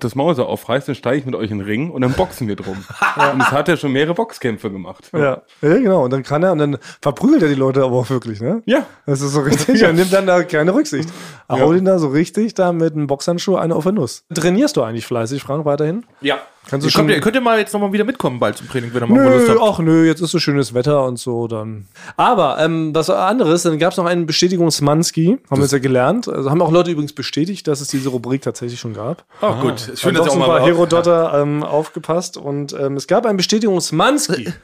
[0.00, 2.48] das Maul so aufreißt, dann steige ich mit euch in den Ring und dann boxen
[2.48, 2.78] wir drum.
[3.32, 5.10] Und das hat er schon mehrere Boxkämpfe gemacht.
[5.12, 5.42] Ja.
[5.60, 6.02] ja, genau.
[6.04, 8.62] Und dann kann er, und dann verprügelt er die Leute aber auch wirklich, ne?
[8.64, 8.86] Ja.
[9.04, 9.82] Das ist so richtig.
[9.82, 11.10] Er nimmt dann da keine Rücksicht.
[11.46, 11.62] Er Ja.
[11.64, 14.24] haut ihn da so richtig da mit einem Boxhandschuh eine auf der Nuss.
[14.32, 16.06] Trainierst du eigentlich fleißig, Frank, weiterhin?
[16.22, 16.38] Ja.
[16.70, 18.94] Kannst du schon- könnt, ihr könnt ihr mal jetzt nochmal wieder mitkommen bald zum Training,
[18.94, 19.60] wenn ihr mal Lust Nö, habt.
[19.74, 21.86] ach nö, jetzt ist so schönes Wetter und so dann.
[22.16, 26.28] Aber ähm, was anderes, dann gab es noch einen Bestätigungsmanski, haben wir jetzt ja gelernt.
[26.28, 29.24] Also haben auch Leute übrigens bestätigt, dass es diese Rubrik tatsächlich schon gab.
[29.40, 30.62] Ach gut, schön, dass ihr auch ein paar mal...
[30.62, 34.52] Herodotter ähm, aufgepasst und ähm, es gab einen Bestätigungsmanski.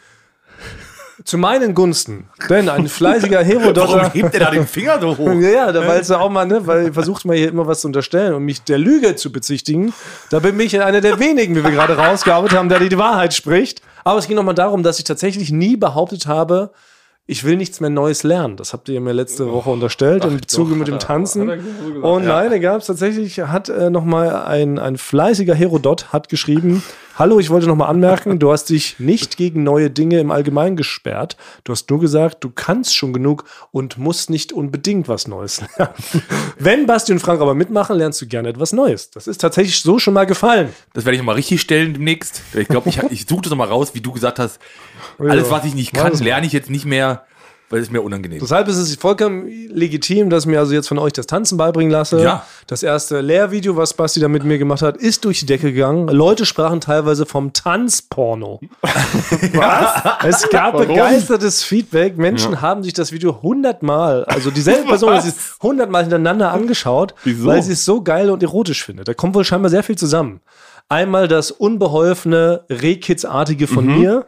[1.25, 2.29] zu meinen Gunsten.
[2.49, 4.11] Denn ein fleißiger Warum Herodotter.
[4.13, 5.33] hebt er da den Finger so hoch?
[5.35, 7.81] Ja, ja, da weil es ja auch mal, ne, weil versucht mal hier immer was
[7.81, 9.93] zu unterstellen und mich der Lüge zu bezichtigen.
[10.31, 13.83] Da bin ich einer der wenigen, wie wir gerade rausgearbeitet haben, der die Wahrheit spricht.
[14.05, 16.71] Aber es ging nochmal darum, dass ich tatsächlich nie behauptet habe,
[17.29, 18.57] ich will nichts mehr Neues lernen.
[18.57, 21.51] Das habt ihr mir letzte Woche unterstellt im Zuge mit dem Tanzen.
[22.03, 26.83] Und nein, da gab es tatsächlich, hat äh, nochmal ein, ein fleißiger Herodot hat geschrieben,
[27.19, 31.39] Hallo, ich wollte nochmal anmerken, du hast dich nicht gegen neue Dinge im Allgemeinen gesperrt.
[31.65, 35.95] Du hast nur gesagt, du kannst schon genug und musst nicht unbedingt was Neues lernen.
[36.59, 39.11] Wenn Basti und Frank aber mitmachen, lernst du gerne etwas Neues.
[39.13, 40.69] Das ist tatsächlich so schon mal gefallen.
[40.93, 42.43] Das werde ich mal richtig stellen demnächst.
[42.53, 44.59] Ich glaube, ich, ich suche das noch mal raus, wie du gesagt hast.
[45.19, 47.16] Alles, was ich nicht kann, lerne ich jetzt nicht mehr,
[47.69, 48.43] weil es mir unangenehm ist.
[48.43, 51.91] Deshalb ist es vollkommen legitim, dass ich mir also jetzt von euch das Tanzen beibringen
[51.91, 52.23] lasse.
[52.23, 52.47] Ja.
[52.67, 56.09] Das erste Lehrvideo, was Basti da mit mir gemacht hat, ist durch die Decke gegangen.
[56.09, 58.61] Leute sprachen teilweise vom Tanzporno.
[58.83, 60.15] was?
[60.25, 62.17] Es gab begeistertes Feedback.
[62.17, 67.47] Menschen haben sich das Video hundertmal, also dieselbe Person hat sich hundertmal hintereinander angeschaut, Wieso?
[67.47, 69.09] weil sie es so geil und erotisch findet.
[69.09, 70.41] Da kommt wohl scheinbar sehr viel zusammen.
[70.89, 74.27] Einmal das unbeholfene Rehkids-artige von mir.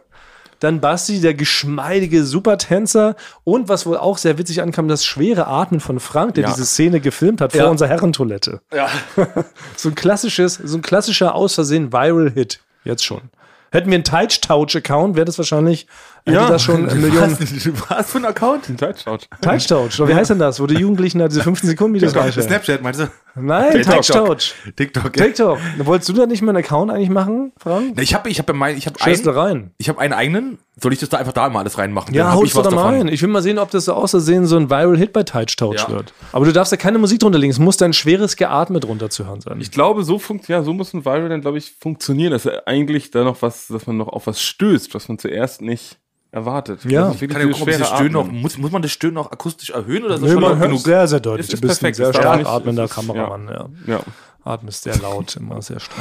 [0.60, 3.16] Dann Basti, der geschmeidige Supertänzer.
[3.44, 6.50] Und was wohl auch sehr witzig ankam, das schwere Atmen von Frank, der Ja.
[6.50, 8.60] diese Szene gefilmt hat vor unserer Herrentoilette.
[8.74, 8.88] Ja.
[9.76, 12.60] so ein klassisches, so ein klassischer aus Versehen Viral-Hit.
[12.84, 13.22] Jetzt schon.
[13.70, 15.86] Hätten wir einen Touch-Touch-Account, wäre das wahrscheinlich,
[16.26, 17.36] hätte das schon Millionen.
[17.38, 18.66] Was, was für ein Account?
[18.78, 19.28] Touch-Touch.
[19.40, 20.60] Touch-Touch, oder wie heißt denn das?
[20.60, 22.48] Wo die Jugendlichen da diese 15 Sekunden Videos reinstellen?
[22.48, 23.08] Snapchat, meinst du?
[23.40, 23.82] Nein.
[23.82, 24.54] Touch-Touch.
[24.76, 25.24] TikTok, ja.
[25.26, 25.58] TikTok.
[25.78, 27.92] Wolltest du da nicht mal einen Account eigentlich machen, Frank?
[27.96, 29.70] Na, Ich habe ich hab ja mein, ich hab einen, rein.
[29.78, 30.58] ich hab einen eigenen.
[30.80, 32.14] Soll ich das da einfach da mal alles reinmachen?
[32.14, 32.94] Ja, haut's ich da mal davon.
[32.94, 33.08] rein.
[33.08, 35.88] Ich will mal sehen, ob das so außersehen so ein Viral-Hit bei Touch Touch Ja.
[35.90, 36.12] wird.
[36.32, 37.50] Aber du darfst ja keine Musik drunter legen.
[37.50, 39.60] Es muss dein schweres Geatme drunter zu hören sein.
[39.60, 42.66] Ich glaube, so funkt, ja, so muss ein Viral dann, glaube ich, funktionieren, dass er
[42.68, 45.98] eigentlich da noch was, dass man noch auf was stößt, was man zuerst nicht
[46.38, 46.84] erwartet.
[46.84, 47.08] Ja.
[47.08, 48.40] Das ist Kann ja das schwere Stöhnen noch, Atmen.
[48.40, 50.68] muss, muss man das Stöhnen noch akustisch erhöhen oder ist das Nee, schon man hört
[50.70, 50.80] genug?
[50.82, 51.46] sehr, sehr deutlich.
[51.48, 53.48] Es ist du bist ein perfekt, sehr stark atmender ist- Kameramann.
[53.48, 53.68] Ja.
[53.94, 54.00] Ja.
[54.44, 55.98] Atmest sehr laut, immer sehr stark.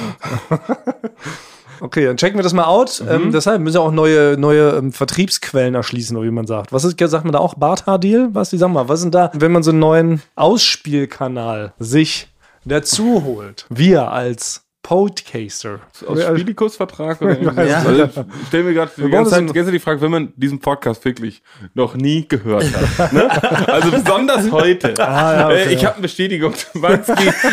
[1.82, 3.04] okay, dann checken wir das mal out.
[3.10, 6.72] Ähm, deshalb müssen wir auch neue, neue ähm, Vertriebsquellen erschließen, oder wie man sagt.
[6.72, 8.30] Was ist, sagt man da auch Barthaar-Deal?
[8.34, 12.30] Was, die sag mal, was ist denn da, wenn man so einen neuen Ausspielkanal sich
[12.64, 13.66] dazu holt?
[13.70, 15.82] Wir als Podcaster.
[16.08, 17.58] Aus Spielikusvertrag oder irgendwas?
[17.58, 20.60] weiß Also, ich stell mir gerade die ganze Zeit ganze die Frage, wenn man diesen
[20.60, 21.42] Podcast wirklich
[21.74, 22.66] noch nie gehört
[22.98, 23.12] hat.
[23.12, 23.68] ne?
[23.74, 24.94] Also besonders heute.
[25.06, 25.88] Ah, ja, okay, äh, ich ja.
[25.90, 26.54] habe eine Bestätigung.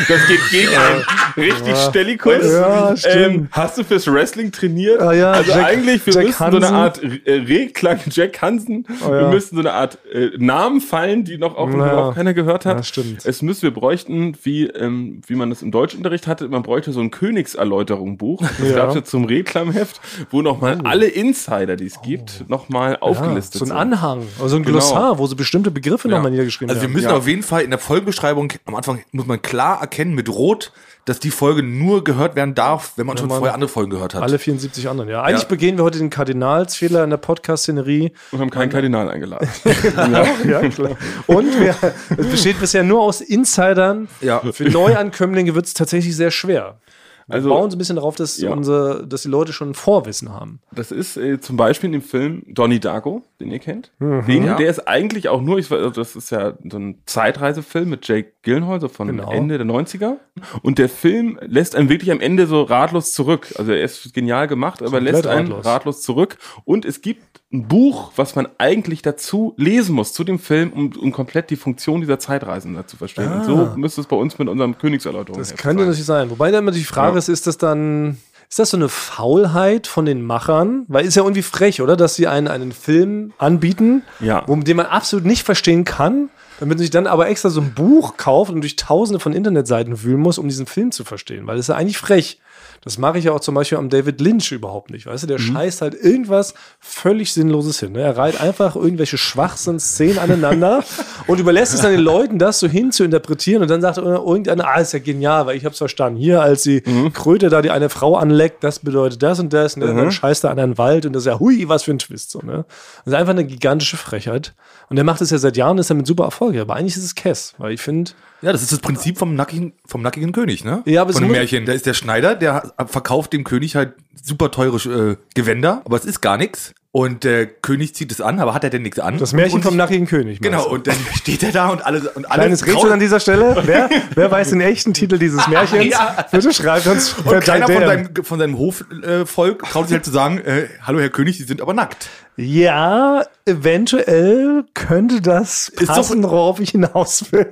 [0.09, 1.03] Das geht gegen einen
[1.37, 2.45] richtig Stellikus.
[2.53, 5.01] Ja, ähm, hast du fürs Wrestling trainiert?
[5.01, 6.77] Ah, ja, also Jack- eigentlich, wir Jack müssten so eine Hansen.
[6.77, 8.87] Art äh, Rehklang Jack Hansen.
[9.01, 9.11] ja.
[9.23, 11.97] Wir müssten so eine Art äh, Namen fallen, die noch auch, Ja.
[11.97, 12.77] auch keiner gehört hat.
[12.77, 13.25] Ja, stimmt.
[13.27, 17.01] Es müsste, wir bräuchten, wie, ähm, wie man das im Deutschunterricht hatte, man bräuchte so
[17.25, 18.41] ein Königserläuterung-Buch.
[18.59, 18.75] Das Ja.
[18.75, 18.77] Oh.
[18.77, 23.59] gab es ja zum Reklamheft, wo nochmal alle Insider, die es gibt, nochmal Ja, aufgelistet
[23.59, 23.77] so ein sind.
[23.77, 24.79] Anhang, also ein Genau.
[24.79, 26.17] Glossar, wo so bestimmte Begriffe Ja.
[26.17, 26.93] nochmal niedergeschrieben Also wir werden.
[26.95, 27.17] müssen Ja.
[27.17, 30.73] auf jeden Fall in der Folgenbeschreibung, am Anfang muss man klar erkennen mit Rot,
[31.05, 34.15] dass die Folge nur gehört werden darf, wenn man schon man vorher andere Folgen gehört
[34.15, 34.23] hat.
[34.23, 35.23] Alle 74 anderen, ja.
[35.23, 35.49] Eigentlich Ja.
[35.49, 38.13] begehen wir heute den Kardinalsfehler in der Podcast-Szenerie.
[38.33, 39.49] Und haben keinen Kardinal eingeladen.
[40.47, 40.97] Ja, klar.
[41.27, 41.75] Und wir,
[42.17, 44.09] es besteht bisher nur aus Insidern.
[44.23, 44.41] Ja.
[44.53, 46.79] Für Neuankömmlinge wird es tatsächlich sehr schwer.
[47.27, 48.53] Wir Also- bauen so ein bisschen darauf, dass, Ja.
[48.53, 50.61] unsere, dass die Leute schon ein Vorwissen haben.
[50.73, 53.93] Das ist äh, zum Beispiel in dem Film Donnie Darko, den ihr kennt.
[53.99, 54.27] Mhm.
[54.27, 54.57] Den, Ja.
[54.57, 58.33] Der ist eigentlich auch nur, ich, weiß, das ist ja so ein Zeitreisefilm mit Jake
[58.45, 59.31] Gyllenhaal, so von Genau.
[59.33, 60.17] Ende der 90er.
[60.63, 63.55] Und der Film lässt einen wirklich am Ende so ratlos zurück.
[63.59, 65.67] Also er ist genial gemacht, aber Komplett lässt einen ratlos.
[65.67, 66.03] ratlos.
[66.03, 66.37] zurück.
[66.65, 70.93] Und es gibt ein Buch, was man eigentlich dazu lesen muss, zu dem Film, um,
[71.01, 73.33] um komplett die Funktion dieser Zeitreisen da zu verstehen.
[73.33, 75.41] Und so müsste es bei uns mit unserem Königserläuterung Ah.
[75.41, 75.59] Das sein.
[75.59, 76.31] könnte natürlich sein.
[76.31, 77.19] Wobei dann immer die Frage Ja.
[77.19, 80.85] ist, ist das dann, ist das so eine Faulheit von den Machern?
[80.89, 81.97] Weil ist ja irgendwie frech, oder?
[81.97, 84.43] Dass sie einen, einen Film anbieten, Ja.
[84.47, 86.29] wo, den man absolut nicht verstehen kann,
[86.61, 90.21] damit sich dann aber extra so ein Buch kauft und durch tausende von Internetseiten wühlen
[90.21, 91.47] muss, um diesen Film zu verstehen.
[91.47, 92.39] Weil das ist ja eigentlich frech.
[92.85, 95.07] Das mache ich ja auch zum Beispiel am David Lynch überhaupt nicht.
[95.07, 97.93] Weißt du, der scheißt halt irgendwas völlig Sinnloses hin.
[97.93, 98.03] Ne?
[98.03, 100.85] Er reiht einfach irgendwelche Schwachsinn-Szenen aneinander
[101.27, 103.63] und überlässt es dann den Leuten, das so hin zu interpretieren.
[103.63, 106.19] Und dann sagt irgendeiner, ah, ist ja genial, weil ich hab's verstanden.
[106.19, 109.75] Hier, als die Kröte da die eine Frau anleckt, das bedeutet das und das.
[109.77, 111.99] Und dann scheißt er an einen Wald und das ist ja, hui, was für ein
[111.99, 112.31] Twist.
[112.31, 112.67] So, ne?
[113.05, 114.53] Das ist einfach eine gigantische Frechheit.
[114.91, 116.57] Und der macht es ja seit Jahren, ist er mit super Erfolg.
[116.59, 118.11] Aber eigentlich ist es Kess, weil ich finde,
[118.45, 120.83] Ja, das ist das Prinzip vom nackigen, vom nackigen König, ne?
[120.85, 121.65] Ja, aber Von dem Märchen.
[121.65, 124.77] Da ist der Schneider, der verkauft dem König halt super teure
[125.13, 126.75] äh, Gewänder, aber es ist gar nichts.
[126.97, 129.19] Und der König zieht es an, aber hat er denn nichts an?
[129.19, 130.41] Das Märchen und, vom nackigen König.
[130.41, 130.71] Genau, du?
[130.77, 133.57] und dann steht er da und alle und alle Kleines Rätsel an dieser Stelle.
[133.65, 135.87] Wer, wer weiß den echten Titel dieses Märchens?
[135.87, 136.25] Ja.
[136.31, 137.15] Bitte schreibt uns.
[137.15, 141.01] und keiner von seinem, von seinem Hofvolk äh, traut sich halt zu sagen, äh, hallo
[141.01, 142.09] Herr König, Sie sind aber nackt.
[142.37, 147.47] Ja, eventuell könnte das Ist doch- passen, worauf ich hinaus will.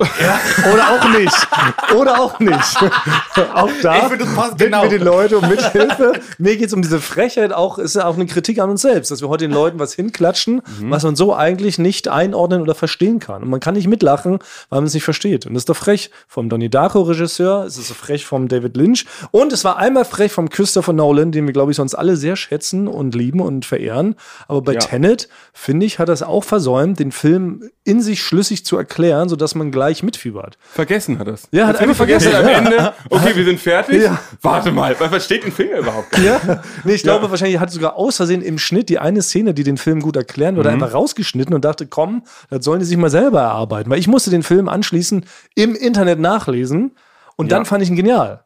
[0.73, 1.47] Oder auch nicht.
[1.95, 2.77] Oder auch nicht.
[3.53, 4.27] auch da bitten
[4.57, 4.83] genau.
[4.83, 6.19] wir die Leute um Mithilfe.
[6.37, 9.09] Mir geht es um diese Frechheit auch, ist ja auch eine Kritik an uns selbst,
[9.09, 10.91] dass wir heute den Leuten was hinklatschen, Mhm.
[10.91, 13.43] was man so eigentlich nicht einordnen oder verstehen kann.
[13.43, 15.45] Und man kann nicht mitlachen, weil man es nicht versteht.
[15.45, 19.05] Und das ist doch frech vom Donnie Darko-Regisseur, es ist so frech vom David Lynch
[19.31, 22.35] und es war einmal frech vom Christopher Nolan, den wir, glaube ich, sonst alle sehr
[22.35, 24.15] schätzen und lieben und verehren.
[24.47, 24.79] Aber bei Ja.
[24.79, 29.27] Tenet, finde ich, hat er es auch versäumt, den Film in sich schlüssig zu erklären,
[29.29, 30.57] sodass man gleich mitfiebert.
[30.71, 31.47] Vergessen hat das.
[31.51, 32.51] Ja, hat einfach vergessen, Am ja.
[32.59, 34.01] Ende, okay, wir sind fertig.
[34.03, 34.19] Ja.
[34.41, 36.11] Warte mal, was versteht ein Finger überhaupt?
[36.13, 36.23] nicht?
[36.25, 39.63] Ja, nee, ich glaube, wahrscheinlich hat sogar aus Versehen im Schnitt die eine Szene, die
[39.63, 43.09] den Film gut erklären würde, einfach rausgeschnitten und dachte, komm, das sollen die sich mal
[43.09, 43.89] selber erarbeiten.
[43.89, 46.91] Weil ich musste den Film anschließend im Internet nachlesen
[47.35, 48.43] und dann fand ich ihn genial.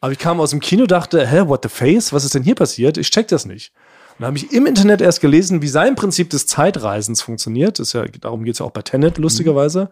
[0.00, 2.12] Aber ich kam aus dem Kino, dachte, hä, what the face?
[2.12, 2.96] Was ist denn hier passiert?
[2.98, 3.72] Ich check das nicht.
[4.12, 7.78] Und dann habe ich im Internet erst gelesen, wie sein Prinzip des Zeitreisens funktioniert.
[7.78, 9.90] Das ist ja, darum geht es ja auch bei Tenet, lustigerweise.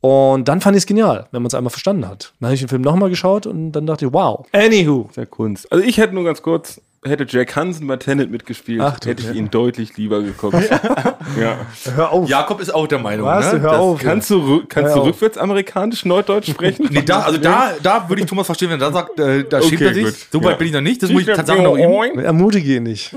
[0.00, 2.32] Und dann fand ich es genial, wenn man es einmal verstanden hat.
[2.40, 4.46] Dann habe ich den Film nochmal geschaut und dann dachte ich, wow.
[4.52, 5.10] Anywho.
[5.16, 5.70] Der Kunst.
[5.70, 9.28] Also ich hätte nur ganz kurz, hätte Jack Hansen bei Tenet mitgespielt, Ach hätte ich
[9.28, 9.32] ja.
[9.34, 10.56] ihn deutlich lieber geguckt.
[11.40, 11.56] ja.
[11.94, 12.28] Hör auf.
[12.28, 13.52] Jakob ist auch der Meinung, Was?
[13.52, 13.60] ne?
[13.60, 14.00] Hör Das- auf.
[14.02, 15.06] Kannst du, kannst Hör du auf.
[15.08, 16.88] rückwärts amerikanisch Neudeutsch sprechen?
[16.90, 19.58] Nee, da, also da, da würde ich Thomas verstehen, wenn er da sagt, äh, da
[19.58, 20.26] Okay, er sich.
[20.32, 20.56] So weit Ja.
[20.56, 21.02] bin ich noch nicht.
[21.02, 22.18] Das muss ich tatsächlich noch ihm.
[22.18, 23.14] Ermutige ihn nicht.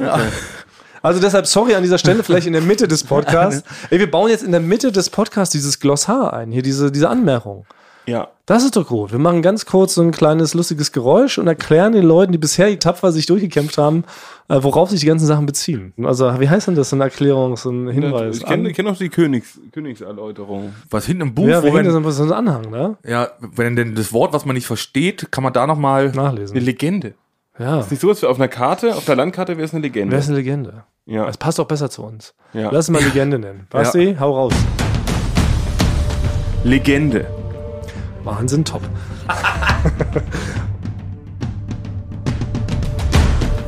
[1.02, 3.64] Also deshalb, sorry an dieser Stelle, vielleicht in der Mitte des Podcasts.
[3.90, 7.08] Ey, wir bauen jetzt in der Mitte des Podcasts dieses Glossar ein, hier diese, diese
[7.10, 7.66] Anmerkung.
[8.10, 8.30] Ja.
[8.46, 9.12] Das ist doch gut.
[9.12, 12.78] Wir machen ganz kurz so ein kleines lustiges Geräusch und erklären den Leuten, die bisher
[12.80, 14.04] tapfer sich durchgekämpft haben,
[14.48, 15.94] äh, worauf sich die ganzen Sachen beziehen.
[16.04, 16.90] Also, wie heißt denn das?
[16.90, 18.38] So eine Erklärung, so ein Hinweis?
[18.38, 20.74] Ich kenne kenn auch die Königs, Königserläuterung.
[20.90, 22.98] Was hinten im Buch, ja, wir wo wenn, das so ein Anhang, ne?
[23.06, 26.06] ja, wenn denn das Wort, was man nicht versteht, kann man da nochmal.
[26.08, 26.58] Eine Nachlesen.
[26.58, 27.14] Legende.
[27.60, 27.82] Ja.
[27.82, 30.14] Ist nicht so, als wir auf einer Karte, auf der Landkarte wäre es eine Legende.
[30.14, 30.86] Wer ist eine Legende?
[31.06, 31.26] ja.
[31.26, 32.34] Das passt auch besser zu uns.
[32.54, 32.70] Ja.
[32.72, 33.68] Lass es mal Legende nennen.
[33.70, 34.54] Basti, hau raus.
[36.64, 37.28] Legende.
[38.24, 38.82] Wahnsinn, top.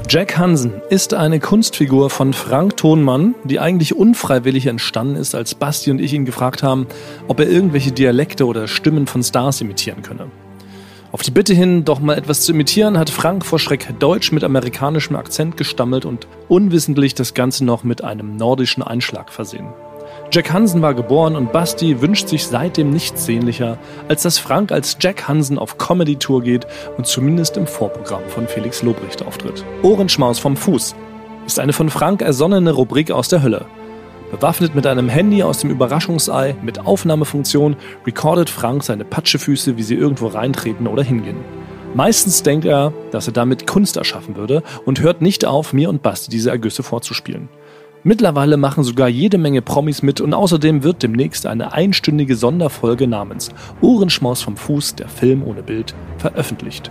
[0.09, 5.89] Jack Hansen ist eine Kunstfigur von Frank Thonmann, die eigentlich unfreiwillig entstanden ist, als Basti
[5.89, 6.87] und ich ihn gefragt haben,
[7.29, 10.27] ob er irgendwelche Dialekte oder Stimmen von Stars imitieren könne.
[11.13, 14.43] Auf die Bitte hin, doch mal etwas zu imitieren, hat Frank vor Schreck Deutsch mit
[14.43, 19.67] amerikanischem Akzent gestammelt und unwissentlich das Ganze noch mit einem nordischen Einschlag versehen.
[20.33, 24.95] Jack Hansen war geboren und Basti wünscht sich seitdem nichts sehnlicher, als dass Frank als
[25.01, 26.65] Jack Hansen auf Comedy-Tour geht
[26.95, 29.65] und zumindest im Vorprogramm von Felix Lobrecht auftritt.
[29.83, 30.95] Ohrenschmaus vom Fuß
[31.45, 33.65] ist eine von Frank ersonnene Rubrik aus der Hölle.
[34.31, 37.75] Bewaffnet mit einem Handy aus dem Überraschungsei mit Aufnahmefunktion
[38.07, 41.43] recordet Frank seine Patschefüße, wie sie irgendwo reintreten oder hingehen.
[41.93, 46.01] Meistens denkt er, dass er damit Kunst erschaffen würde und hört nicht auf, mir und
[46.01, 47.49] Basti diese Ergüsse vorzuspielen.
[48.03, 53.49] Mittlerweile machen sogar jede Menge Promis mit und außerdem wird demnächst eine einstündige Sonderfolge namens
[53.79, 56.89] Ohrenschmaus vom Fuß, der Film ohne Bild, veröffentlicht.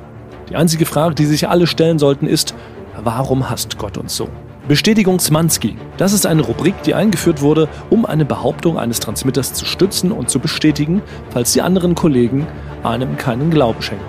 [0.50, 2.54] Die einzige Frage, die sich alle stellen sollten, ist,
[3.02, 4.28] warum hasst Gott uns so?
[4.68, 5.76] Bestätigung Zmanski.
[5.96, 10.30] Das ist eine Rubrik, die eingeführt wurde, um eine Behauptung eines Transmitters zu stützen und
[10.30, 12.46] zu bestätigen, falls die anderen Kollegen
[12.84, 14.04] einem keinen Glauben schenken.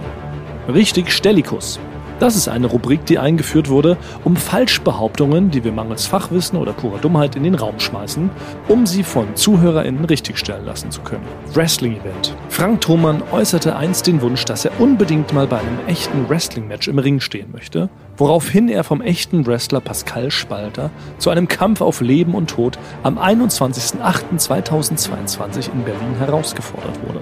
[0.71, 1.79] Richtig Stellikus.
[2.21, 6.99] Das ist eine Rubrik, die eingeführt wurde, um Falschbehauptungen, die wir mangels Fachwissen oder purer
[6.99, 8.29] Dummheit in den Raum schmeißen,
[8.67, 11.25] um sie von ZuhörerInnen richtigstellen lassen zu können.
[11.55, 12.35] Wrestling-Event.
[12.49, 16.99] Frank Thoman äußerte einst den Wunsch, dass er unbedingt mal bei einem echten Wrestling-Match im
[16.99, 22.35] Ring stehen möchte, woraufhin er vom echten Wrestler Pascal Spalter zu einem Kampf auf Leben
[22.35, 27.21] und Tod am 21.08.2022 in Berlin herausgefordert wurde.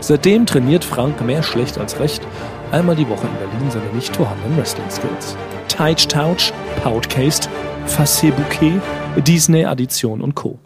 [0.00, 2.22] Seitdem trainiert Frank mehr schlecht als recht,
[2.72, 5.36] einmal die Woche in Berlin seine nicht vorhandenen Wrestling-Skills.
[5.68, 7.48] Teich Touch, Podcast,
[7.86, 8.80] Fassé Bouquet,
[9.16, 10.58] Disney Addition und Co.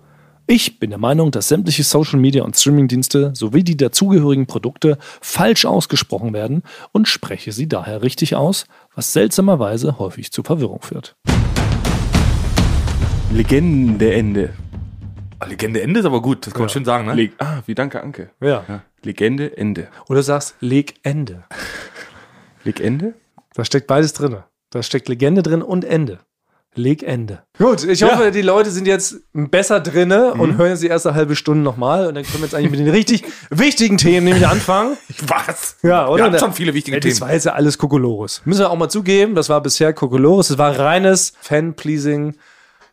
[0.47, 5.65] Ich bin der Meinung, dass sämtliche Social Media und Streamingdienste sowie die dazugehörigen Produkte falsch
[5.65, 11.17] ausgesprochen werden und spreche sie daher richtig aus, was seltsamerweise häufig zu Verwirrung führt.
[13.33, 14.51] Legendeende.
[15.41, 17.15] Ah, Legende Ende ist aber gut, das kann man schön sagen, ne?
[17.15, 18.31] Leg ah, wie danke Anke.
[18.41, 18.65] Ja.
[19.03, 19.89] Legende Ende.
[20.09, 21.43] Oder sagst Leg Ende.
[22.67, 23.15] Legende?
[23.55, 24.37] Da steckt beides drin.
[24.71, 26.19] Da steckt Legende drin und Ende.
[26.75, 27.43] Leg Ende.
[27.57, 31.35] Gut, ich hoffe, die Leute sind jetzt besser drinne und hören jetzt die erste halbe
[31.35, 34.99] Stunde nochmal und dann können wir jetzt eigentlich mit den richtig wichtigen Themen nämlich anfangen.
[35.27, 35.77] Was?
[35.83, 36.25] Ja, oder?
[36.25, 37.21] Wir haben schon viele wichtige Ja, das Themen.
[37.23, 38.43] war jetzt ja alles Kokolores.
[38.45, 40.51] Müssen wir auch mal zugeben, das war bisher Kokolores.
[40.51, 42.35] Es war reines Fan-Pleasing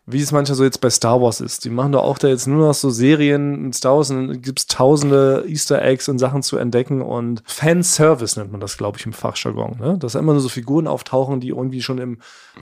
[0.06, 1.64] wie es manchmal so jetzt bei Star Wars ist.
[1.64, 4.42] Die machen doch auch da jetzt nur noch so Serien in Star Wars und dann
[4.42, 8.98] gibt es tausende Easter Eggs und Sachen zu entdecken und Fanservice nennt man das, glaube
[8.98, 9.78] ich, im Fachjargon.
[9.80, 9.98] Ne?
[9.98, 12.18] Dass da immer nur so Figuren auftauchen, die irgendwie schon im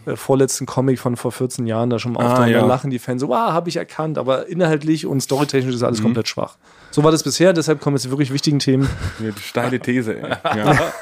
[0.05, 2.51] äh, vorletzten Comic von vor 14 Jahren da schon mal auftauchen.
[2.51, 2.59] ja.
[2.59, 6.03] Dann lachen die Fans so, wow, habe ich erkannt, aber inhaltlich und storytechnisch ist alles
[6.03, 6.57] komplett schwach.
[6.91, 8.87] So war das bisher, deshalb kommen jetzt die wirklich wichtigen Themen.
[9.19, 10.29] Ja, die steile These, ey.
[10.57, 10.93] Ja.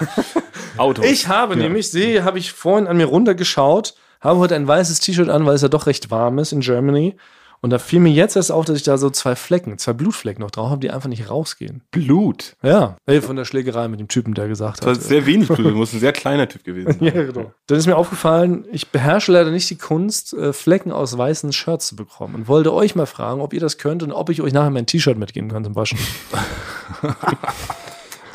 [0.77, 1.05] Autos.
[1.05, 5.29] Ich habe nämlich, sehe, habe ich vorhin an mir runtergeschaut, habe heute ein weißes T-Shirt
[5.29, 7.15] an, weil es ja doch recht warm ist in Germany.
[7.61, 10.41] Und da fiel mir jetzt erst auf, dass ich da so zwei Flecken, zwei Blutflecken
[10.41, 11.81] noch drauf habe, die einfach nicht rausgehen.
[11.91, 12.55] Blut.
[12.63, 14.97] Ja, ey, von der Schlägerei mit dem Typen, der gesagt Das hat.
[14.99, 15.59] ist sehr wenig Blut.
[15.67, 17.03] Du musst ein sehr kleiner Typ gewesen sein.
[17.03, 17.51] Ja, genau.
[17.67, 21.87] Dann ist mir aufgefallen, ich beherrsche leider nicht die Kunst, äh, Flecken aus weißen Shirts
[21.87, 24.53] zu bekommen und wollte euch mal fragen, ob ihr das könnt und ob ich euch
[24.53, 25.99] nachher mein T-Shirt mitgeben kann zum Waschen.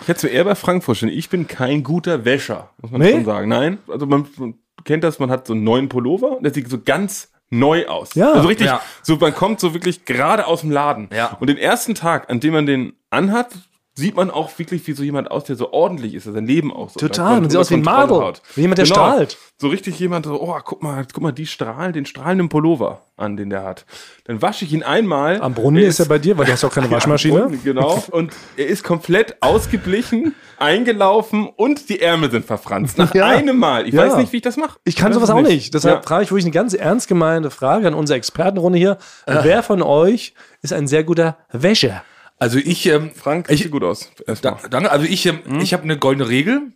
[0.02, 1.12] Ich hätte so eher bei Frank vorstellen.
[1.12, 3.12] Ich bin kein guter Wäscher, muss man Nee?
[3.12, 3.48] schon sagen.
[3.48, 4.52] Nein, also man, man
[4.84, 8.14] kennt das, man hat so einen neuen Pullover und der sieht so ganz neu aus.
[8.14, 8.32] Ja.
[8.32, 8.80] Also richtig, Ja.
[9.02, 11.08] so man kommt so wirklich gerade aus dem Laden.
[11.14, 11.36] Ja.
[11.40, 13.48] Und den ersten Tag, an dem man den anhat,
[13.96, 16.72] sieht man auch wirklich wie so jemand aus, der so ordentlich ist, der sein Leben
[16.72, 18.42] auch so Total, man sieht aus wie ein hat.
[18.56, 19.38] Wie jemand, der strahlt.
[19.56, 23.36] So richtig jemand so, oh, guck mal, guck mal, die strahlen, den strahlenden Pullover an,
[23.36, 23.86] den der hat.
[24.24, 25.40] Dann wasche ich ihn einmal.
[25.40, 27.44] Am Brunnen Er ist er bei dir, weil du hast auch keine Waschmaschine.
[27.46, 28.02] Und, genau.
[28.10, 32.98] Und er ist komplett ausgeblichen, eingelaufen und die Ärmel sind verfranst.
[32.98, 33.26] Nach Ja.
[33.28, 33.86] einem Mal.
[33.86, 34.02] Ich Ja.
[34.06, 34.76] weiß nicht, wie ich das mache.
[34.84, 35.72] Ich kann weiß sowas auch nicht.
[35.72, 36.02] Deshalb Ja.
[36.02, 38.98] frage ich wirklich eine ganz ernst gemeinte Frage an unsere Expertenrunde hier.
[39.26, 42.02] Wer von euch ist ein sehr guter Wäscher?
[42.38, 44.10] Also ich, ähm, Frank, ich, sieht gut aus.
[44.42, 44.90] Da, danke.
[44.90, 46.72] Also ich, ähm, ich habe eine goldene Regel.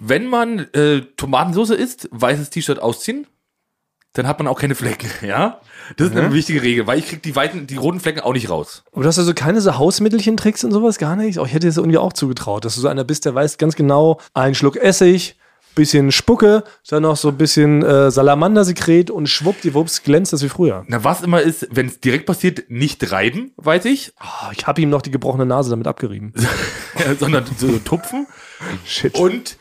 [0.00, 3.28] Wenn man äh, Tomatensauce isst, weißes T-Shirt ausziehen,
[4.14, 5.08] dann hat man auch keine Flecken.
[5.22, 5.60] Ja,
[5.96, 8.50] das ist eine wichtige Regel, weil ich krieg die weiten, die roten Flecken auch nicht
[8.50, 8.84] raus.
[8.90, 11.38] Und du hast also keine so Hausmittelchen-Tricks und sowas gar nicht?
[11.38, 13.76] Oh, ich hätte es irgendwie auch zugetraut, dass du so einer bist, der weiß ganz
[13.76, 15.36] genau, ein Schluck Essig,
[15.74, 20.84] bisschen Spucke, dann noch so ein bisschen äh, Salamandersekret und schwuppdiwupps glänzt das wie früher.
[20.88, 24.80] Na, was immer ist, wenn es direkt passiert, nicht reiben, weiß ich, Oh, ich habe
[24.80, 26.32] ihm noch die gebrochene Nase damit abgerieben.
[27.18, 28.26] sondern so tupfen.
[28.84, 29.14] Shit.
[29.18, 29.56] Und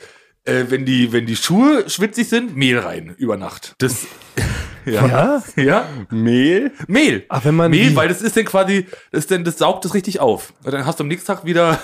[0.45, 3.75] äh, wenn die, wenn die Schuhe schwitzig sind, Mehl rein über Nacht.
[3.77, 4.07] Das,
[4.85, 5.43] ja, Ja?
[5.55, 6.71] ja, Mehl.
[6.87, 7.25] Mehl.
[7.29, 9.93] Ach, wenn man Mehl, weil das ist dann quasi, das, ist dann, das saugt das
[9.93, 10.53] richtig auf.
[10.63, 11.79] Und dann hast du am nächsten Tag wieder,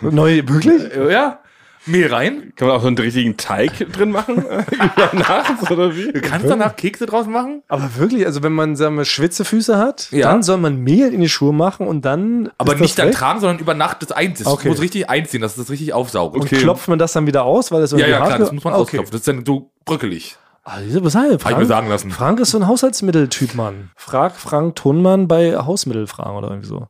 [0.00, 0.82] Neu, wirklich?
[1.10, 1.40] ja,
[1.86, 2.52] Mehl rein.
[2.56, 4.36] Kann man auch so einen richtigen Teig drin machen?
[4.70, 6.12] Über nachts oder wie?
[6.12, 7.62] Du kannst danach Kekse draus machen.
[7.68, 10.30] Aber wirklich, also wenn man sagen wir, Schwitzefüße hat, Ja.
[10.30, 12.50] dann soll man Mehl in die Schuhe machen und dann.
[12.58, 14.44] Aber nicht dann tragen, sondern über Nacht das einziehen.
[14.44, 14.68] Das Okay.
[14.68, 16.36] muss richtig einziehen, dass es das richtig aufsaugt.
[16.36, 18.52] Und klopft man das dann wieder aus, weil das Ja, irgendwie ja, klar, hart das
[18.52, 18.82] muss man okay.
[18.82, 19.10] ausklopfen.
[19.12, 20.36] Das ist dann so bröckelig.
[20.64, 22.12] Ah, diese was heißt, Hab ich mir sagen lassen.
[22.12, 23.90] Frank ist so ein Haushaltsmitteltyp, Mann.
[23.96, 26.86] Frag Frank Thunmann bei Hausmittelfragen oder irgendwie so.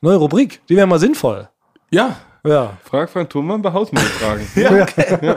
[0.00, 1.48] Neue Rubrik, die wäre mal sinnvoll.
[1.90, 2.16] Ja.
[2.46, 2.76] Ja.
[2.84, 4.46] Frag Frank Thunmann bei Hausmittelfragen.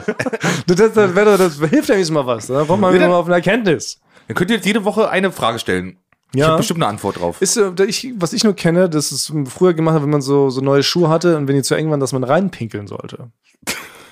[0.67, 2.47] Das, das, das, wäre- das hilft ja nicht mal was.
[2.47, 3.99] Da kommt man wieder mal auf eine Erkenntnis.
[4.27, 5.97] Dann könnt ihr jetzt jede Woche eine Frage stellen.
[6.33, 6.47] Ich Ja.
[6.47, 7.41] habe bestimmt eine Antwort drauf.
[7.41, 10.49] Ist, äh, ich, was ich nur kenne, das ist früher gemacht hat, wenn man so,
[10.49, 13.31] so neue Schuhe hatte und wenn die zu eng waren, dass man reinpinkeln sollte.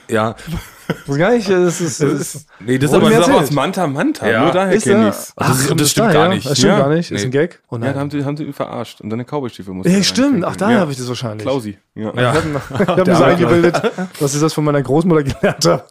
[0.09, 0.35] Ja.
[0.87, 3.51] Das ist gar nicht, das ist, das ist Nee, das ist aber Das ist aus
[3.51, 4.27] Manta Manta.
[4.29, 4.43] Ja.
[4.43, 5.33] Nur daher ist kenne ich's.
[5.35, 6.19] Ach, das- kommt das es stimmt daher?
[6.21, 6.45] gar nicht.
[6.47, 6.79] Das stimmt Ja.
[6.79, 7.11] gar nicht.
[7.11, 7.25] Ist Nee.
[7.27, 7.59] ein Gag?
[7.69, 7.93] Oh Ja, nein.
[7.95, 9.01] da haben sie, haben sie ihn verarscht.
[9.01, 10.45] Und deine Cowboy-Stiefel musste Ja, er stimmt.
[10.45, 10.81] Ach, daher ja.
[10.81, 11.41] habe ich das wahrscheinlich.
[11.43, 11.77] Klausi.
[11.95, 12.13] Ja.
[12.15, 12.33] Ja.
[12.79, 13.81] Ich habe mir so eingebildet,
[14.19, 15.83] dass ich das von meiner Großmutter gelernt habe.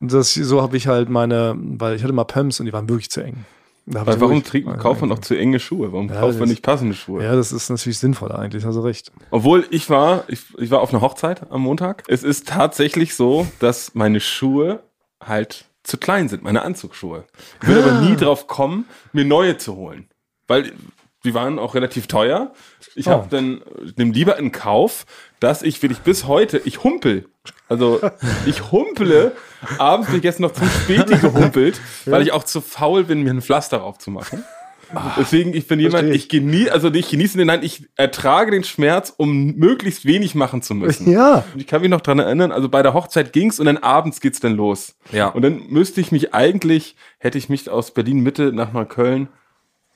[0.00, 3.10] Das, so habe ich halt meine, weil ich hatte mal Pumps und die waren wirklich
[3.10, 3.44] zu eng.
[3.90, 5.92] Weil warum trinkt, kauft man auch zu enge Schuhe?
[5.92, 7.22] Warum Ja, kauft man nicht passende Schuhe?
[7.24, 9.10] Ja, das ist natürlich sinnvoll eigentlich, hast du recht.
[9.30, 12.04] Obwohl ich war, ich, ich war auf einer Hochzeit am Montag.
[12.08, 14.80] Es ist tatsächlich so, dass meine Schuhe
[15.24, 17.24] halt zu klein sind, meine Anzugsschuhe.
[17.62, 20.08] Ich würde aber nie drauf kommen, mir neue zu holen.
[20.46, 20.72] Weil
[21.24, 22.52] die waren auch relativ teuer.
[22.94, 23.12] Ich Oh.
[23.12, 23.62] habe dann,
[23.96, 25.06] nimm lieber in Kauf,
[25.40, 27.28] dass ich wirklich bis heute, ich humpel.
[27.68, 28.00] Also
[28.46, 29.32] ich humple,
[29.78, 33.30] abends bin ich jetzt noch zum Späti gehumpelt, weil ich auch zu faul bin, mir
[33.30, 34.44] ein Pflaster draufzumachen.
[35.18, 36.24] Deswegen, ich bin jemand, ich.
[36.24, 40.62] ich genieße, also nicht genieße den, nein, ich ertrage den Schmerz, um möglichst wenig machen
[40.62, 41.10] zu müssen.
[41.10, 41.44] Ja.
[41.52, 44.20] Und ich kann mich noch dran erinnern, also bei der Hochzeit ging's und dann abends
[44.20, 44.96] geht's dann los.
[45.12, 45.28] Ja.
[45.28, 49.28] Und dann müsste ich mich eigentlich, hätte ich mich aus Berlin Mitte nach Neukölln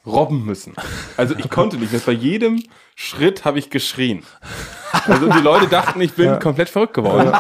[0.07, 0.75] robben müssen.
[1.17, 1.93] Also ich konnte nicht.
[1.93, 2.01] mehr.
[2.05, 2.63] Bei jedem
[2.95, 4.23] Schritt habe ich geschrien.
[4.93, 7.33] Also die Leute dachten, ich bin komplett verrückt geworden.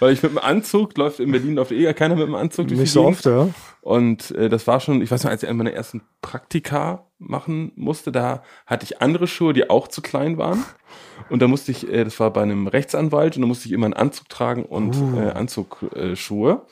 [0.00, 2.80] Weil ich mit dem Anzug, läuft in Berlin läuft eh keiner mit dem Anzug durch
[2.80, 3.48] Nicht so oft, ja.
[3.82, 8.10] Und äh, das war schon, ich weiß noch, als ich meine ersten Praktika machen musste,
[8.10, 10.64] da hatte ich andere Schuhe, die auch zu klein waren.
[11.28, 13.84] Und da musste ich, äh, das war bei einem Rechtsanwalt, und da musste ich immer
[13.84, 15.90] einen Anzug tragen und äh, Anzugschuhe.
[15.94, 16.62] Äh, Schuhe.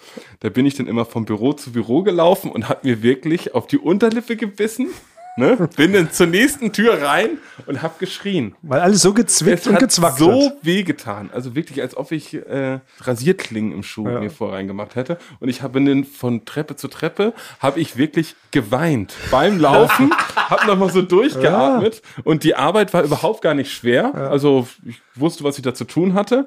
[0.40, 3.66] da bin ich dann immer vom Büro zu Büro gelaufen und habe mir wirklich auf
[3.66, 4.88] die Unterlippe gebissen
[5.36, 5.56] Ne?
[5.76, 8.54] Bin dann zur nächsten Tür rein und hab geschrien.
[8.62, 10.52] Weil alles so gezwickt Es und hat gezwackt so wird.
[10.62, 11.30] wehgetan.
[11.32, 15.16] Also wirklich, als ob ich äh, Rasierklingen im Schuh mir vor reingemacht hätte.
[15.40, 19.14] Und ich habe dann von Treppe zu Treppe, habe ich wirklich geweint.
[19.30, 22.02] Beim Laufen, habe nochmal so durchgeatmet.
[22.24, 24.14] Und die Arbeit war überhaupt gar nicht schwer.
[24.14, 26.46] Also ich wusste, was ich da zu tun hatte.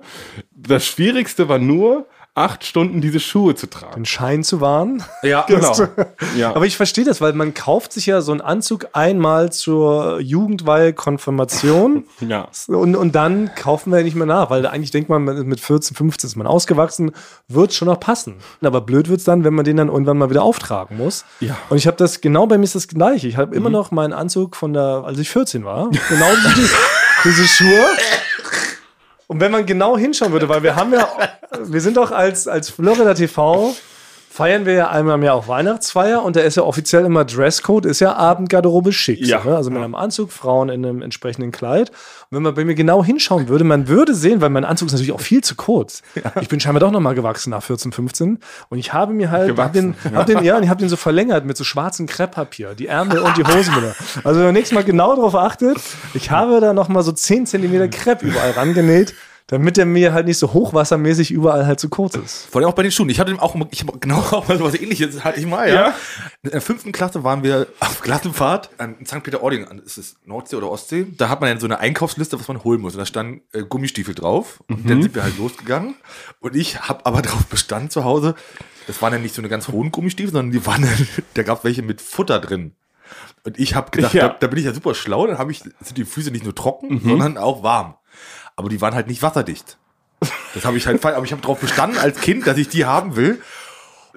[0.55, 2.05] Das Schwierigste war nur,
[2.36, 3.95] acht Stunden diese Schuhe zu tragen.
[3.95, 5.03] Den Schein zu wahren.
[5.23, 5.73] Ja, Genau.
[6.36, 6.53] Ja.
[6.53, 10.91] Aber ich verstehe das, weil man kauft sich ja so einen Anzug einmal zur Jugendweihe,
[10.91, 12.49] Konfirmation ja.
[12.67, 15.95] und, und dann kaufen wir ja nicht mehr nach, weil eigentlich denkt man, mit 14,
[15.95, 17.11] 15 ist man ausgewachsen,
[17.47, 18.36] wird schon noch passen.
[18.61, 21.23] Aber blöd wird's dann, wenn man den dann irgendwann mal wieder auftragen muss.
[21.39, 21.53] Ja.
[21.53, 21.57] Mhm.
[21.69, 23.29] Und ich habe das, genau bei mir ist das gleiche.
[23.29, 25.89] Ich habe immer noch meinen Anzug von der, als ich 14 war.
[26.09, 26.69] Genau diese,
[27.23, 27.86] diese Schuhe.
[29.28, 31.07] Und wenn man genau hinschauen würde, weil wir haben ja,
[31.63, 33.76] wir sind doch als, als Florida TV,
[34.36, 37.86] feiern wir ja einmal im Jahr auch Weihnachtsfeier und da ist ja offiziell immer Dresscode,
[37.86, 39.25] ist ja Abendgarderobe schick.
[39.25, 39.41] Ja.
[39.41, 39.55] So, ne?
[39.55, 41.89] Also mit einem Anzug, Frauen in einem entsprechenden Kleid.
[41.89, 44.91] Und wenn man bei mir genau hinschauen würde, man würde sehen, weil mein Anzug ist
[44.91, 46.01] natürlich auch viel zu kurz.
[46.41, 49.71] Ich bin scheinbar doch nochmal gewachsen nach 14, 15 und ich habe mir halt, hab
[49.71, 52.88] den, hab den, ja, und ich habe den so verlängert mit so schwarzem Krepppapier, die
[52.88, 53.95] Ärmel und die Hosen wieder.
[54.25, 55.77] Also wenn man nächstes Mal genau darauf achtet,
[56.13, 59.13] ich habe da nochmal so 10 Zentimeter Krepp überall rangenäht,
[59.47, 62.47] damit der mir halt nicht so hochwassermäßig überall halt zu kurz ist.
[62.49, 63.09] Vor allem auch bei den Schuhen.
[63.09, 65.75] Ich hatte auch, ich hab genau auch mal so was ähnliches hatte ich mal, ja.
[65.75, 65.95] Ja.
[66.41, 69.21] In der fünften Klasse waren wir auf Klassenfahrt an St.
[69.23, 71.05] Peter-Ording, ist es Nordsee oder Ostsee?
[71.17, 72.93] Da hat man dann so eine Einkaufsliste, was man holen muss.
[72.95, 74.63] Und da stand äh, Gummistiefel drauf.
[74.67, 75.95] Und dann sind wir halt losgegangen.
[76.39, 78.33] Und ich habe aber darauf bestanden zu Hause,
[78.87, 81.63] das waren ja nicht so eine ganz hohen Gummistiefel, sondern die waren dann, da gab
[81.63, 82.73] welche mit Futter drin.
[83.43, 84.29] Und ich habe gedacht, Ja.
[84.29, 86.55] da, da bin ich ja super schlau, dann habe ich, sind die Füße nicht nur
[86.55, 87.93] trocken, sondern auch warm.
[88.56, 89.78] Aber die waren halt nicht wasserdicht.
[90.53, 93.16] Das habe ich halt, aber ich habe darauf bestanden als Kind, dass ich die haben
[93.16, 93.41] will.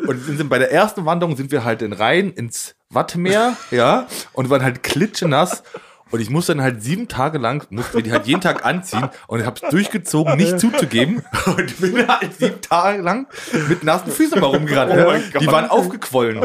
[0.07, 4.49] Und sind bei der ersten Wanderung sind wir halt in Rhein ins Wattemeer, ja, und
[4.49, 5.64] waren halt klitschenass.
[6.11, 9.09] Und ich musste dann halt sieben Tage lang, mussten wir die halt jeden Tag anziehen
[9.26, 11.22] und ich habe es durchgezogen, nicht zuzugeben.
[11.46, 13.26] Und bin halt sieben Tage lang
[13.68, 14.92] mit nassen Füßen mal rumgerannt.
[14.92, 15.40] Oh ja.
[15.40, 16.40] Die waren aufgequollen.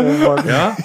[0.47, 0.76] ja.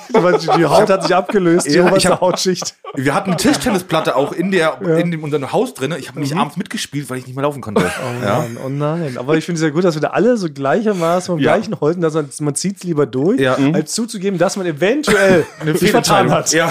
[0.57, 2.75] Die Haut hat sich abgelöst, die Ja, oberste hab- Hautschicht.
[2.95, 5.95] Wir hatten eine Tischtennisplatte auch in der in dem, unserem Haus drin.
[5.99, 7.83] Ich habe nicht abends mitgespielt, weil ich nicht mehr laufen konnte.
[8.23, 8.39] ja.
[8.39, 9.17] Mann, oh nein.
[9.19, 11.55] Aber ich finde es ja gut, dass wir da alle so gleichermaßen vom Ja.
[11.57, 13.57] gleichen Holten, dass man, man zieht es lieber durch, Ja.
[13.73, 16.51] als zuzugeben, dass man eventuell sich vertan hat.
[16.53, 16.71] Ja.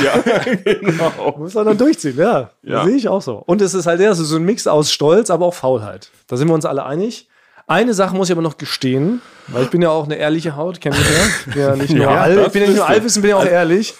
[1.37, 2.49] Muss man dann durchziehen, ja.
[2.63, 2.85] Ja.
[2.85, 3.43] Sehe ich auch so.
[3.45, 6.09] Und es ist halt ja, so ein Mix aus Stolz, aber auch Faulheit.
[6.27, 7.27] Da sind wir uns alle einig.
[7.67, 10.79] Eine Sache muss ich aber noch gestehen, weil ich bin ja auch eine ehrliche Haut,
[10.79, 11.25] kenn mich ja.
[11.47, 12.93] Ich bin ja nicht nur, Ja, das ich bin ja nicht nur bist du.
[12.93, 13.93] Allwissen, bin ja auch ehrlich.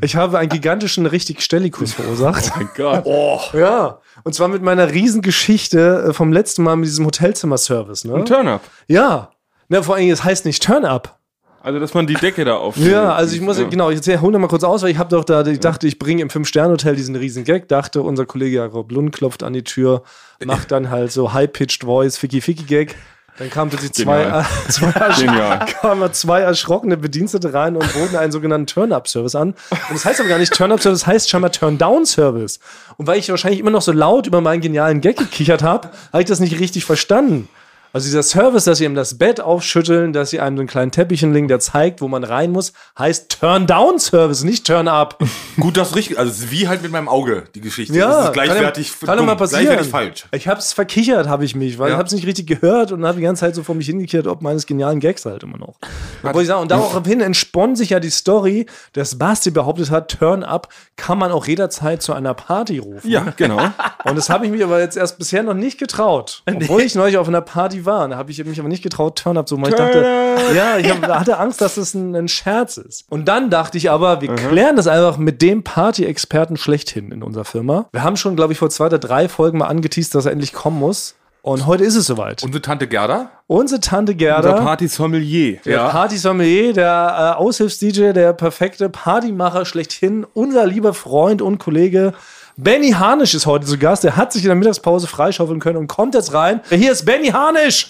[0.00, 2.50] Ich habe einen gigantischen richtig Stellikus verursacht.
[2.56, 3.04] Mein Gott.
[3.54, 3.98] Ja.
[4.24, 8.04] Und zwar mit meiner Riesengeschichte äh, vom letzten Mal mit diesem Hotelzimmer-Service.
[8.04, 8.24] Ne?
[8.24, 8.62] Turn-up.
[8.88, 9.30] Ja.
[9.68, 11.18] Na, vor allem, es heißt nicht Turn-up.
[11.64, 12.76] Also, dass man die Decke da auf.
[12.76, 13.64] Ja, also ich muss, Ja.
[13.64, 15.86] genau, ich erzähl, hol noch mal kurz aus, weil ich habe doch da, ich dachte,
[15.86, 19.64] ich bringe im Fünf-Sterne-Hotel diesen riesen Gag, dachte, unser Kollege Jakob Lund klopft an die
[19.64, 20.02] Tür,
[20.44, 22.94] macht dann halt so High-Pitched Voice, Ficky-Ficky-Gag.
[23.36, 24.92] Dann kamen plötzlich zwei, zwei,
[25.80, 29.54] kamen zwei erschrockene Bedienstete rein und boten einen sogenannten Turn-Up-Service an.
[29.70, 32.60] Und das heißt aber gar nicht Turn-Up-Service, das heißt scheinbar Turn-Down-Service.
[32.96, 36.22] Und weil ich wahrscheinlich immer noch so laut über meinen genialen Gag gekichert habe, habe
[36.22, 37.48] ich das nicht richtig verstanden.
[37.94, 40.90] Also dieser Service, dass sie ihm das Bett aufschütteln, dass sie einem so einen kleinen
[40.90, 45.18] Teppich hinlegen, der zeigt, wo man rein muss, heißt Turn-Down-Service, nicht Turn-Up.
[45.60, 46.18] Gut, das ist richtig.
[46.18, 47.94] Also wie halt mit meinem Auge, die Geschichte.
[47.96, 49.64] Ja, das ist gleichwertig kann, ja- kann doch mal passieren.
[49.64, 50.24] Gleichwertig falsch.
[50.32, 51.94] Ich hab's verkichert, habe ich mich, weil Ja.
[51.94, 54.42] ich hab's nicht richtig gehört und habe die ganze Zeit so vor mich hingekichert, ob
[54.42, 55.76] meines genialen Gags halt immer noch.
[56.22, 60.42] Obwohl ich sage, und daraufhin entspann sich ja die Story, dass Basti behauptet hat, Turn
[60.42, 63.08] Up kann man auch jederzeit zu einer Party rufen.
[63.08, 63.60] Ja, genau.
[64.04, 66.42] Und das habe ich mich aber jetzt erst bisher noch nicht getraut.
[66.46, 68.08] Obwohl ich neulich auf einer Party war.
[68.08, 69.70] Da habe ich mich aber nicht getraut, Turn Up zu machen.
[69.70, 73.04] Ich dachte, ja, ich hab, hatte Angst, dass das ein, ein Scherz ist.
[73.10, 77.44] Und dann dachte ich aber, wir klären das einfach mit dem Party-Experten schlechthin in unserer
[77.44, 77.88] Firma.
[77.92, 80.52] Wir haben schon, glaube ich, vor zwei oder drei Folgen mal angeteased, dass er endlich
[80.52, 81.14] kommen muss.
[81.44, 82.42] Und heute ist es soweit.
[82.42, 83.30] Unsere Tante Gerda.
[83.48, 85.58] Unsere Tante Unser Gerda, Party-Sommelier.
[85.66, 92.14] der Party-Sommelier, der äh, Aushilfs-DJ, der perfekte Partymacher schlechthin, unser lieber Freund und Kollege
[92.56, 94.04] Benny Harnisch ist heute zu Gast.
[94.04, 96.62] Der hat sich in der Mittagspause freischaufeln können und kommt jetzt rein.
[96.70, 97.88] Hier ist Benny Harnisch.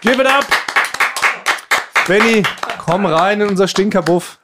[0.00, 0.46] Give it up.
[2.06, 2.42] Benny,
[2.88, 4.38] komm rein in unser Stinkerbuff.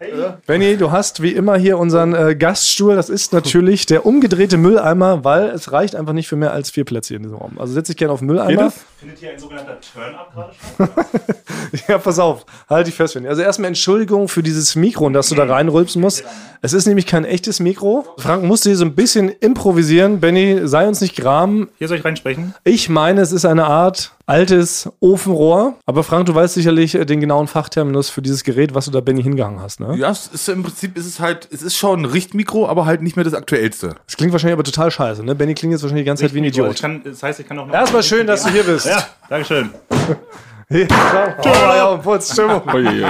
[0.47, 2.95] Benny, du hast wie immer hier unseren äh, Gaststuhl.
[2.95, 6.85] Das ist natürlich der umgedrehte Mülleimer, weil es reicht einfach nicht für mehr als vier
[6.85, 7.59] Plätze hier in diesem Raum.
[7.59, 8.71] Also setz dich gerne auf den Mülleimer.
[8.99, 10.91] Findet hier ein sogenannter Turn-up gerade statt?
[11.89, 13.15] Ja, pass auf, halt dich fest.
[13.15, 13.27] Benny.
[13.27, 16.25] Also erstmal Entschuldigung für dieses Mikro, in das du da reinrülpsen musst.
[16.63, 18.07] Es ist nämlich kein echtes Mikro.
[18.19, 20.21] Frank musste hier so ein bisschen improvisieren.
[20.21, 21.69] Benny, sei uns nicht gram.
[21.79, 22.55] Hier soll ich reinsprechen?
[22.63, 25.75] Ich meine, es ist eine Art altes Ofenrohr.
[25.87, 29.01] Aber Frank, du weißt sicherlich äh, den genauen Fachterminus für dieses Gerät, was du da
[29.01, 29.95] Benny hingehangen hast, ne?
[29.97, 33.03] Ja, es ist im Prinzip ist es halt, es ist schon ein Richtmikro, aber halt
[33.03, 33.97] nicht mehr das aktuellste.
[34.07, 35.35] Das klingt wahrscheinlich aber total scheiße, ne?
[35.35, 36.81] Benny klingt jetzt wahrscheinlich die ganze Zeit wie ein Ich Idiot.
[36.81, 37.75] kann, das heißt, ich kann auch noch.
[37.75, 38.87] Erstmal schön, dass du hier bist.
[38.87, 39.71] Ja, Dankeschön.
[40.71, 42.63] Hier, oh, ja, und Putz, Stimmung.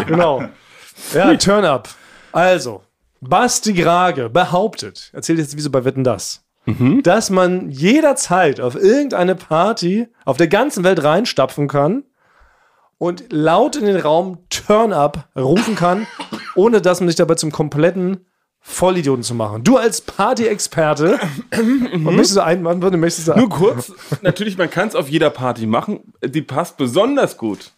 [0.06, 0.42] Genau.
[1.14, 1.88] Ja, Turn Up.
[2.32, 2.82] Also,
[3.20, 6.42] Basti Grage behauptet, erzählt jetzt wie so bei Wetten das,
[7.02, 12.04] dass man jederzeit auf irgendeine Party auf der ganzen Welt reinstapfen kann
[12.98, 16.06] und laut in den Raum Turn Up rufen kann,
[16.54, 18.26] ohne dass man sich dabei zum kompletten
[18.60, 19.62] Vollidioten zu machen.
[19.62, 21.20] Du als Party-Experte,
[21.52, 23.92] und möchtest du einwandern, möchtest du Nur kurz,
[24.22, 26.14] natürlich, man kann es auf jeder Party machen.
[26.24, 27.72] Die passt besonders gut.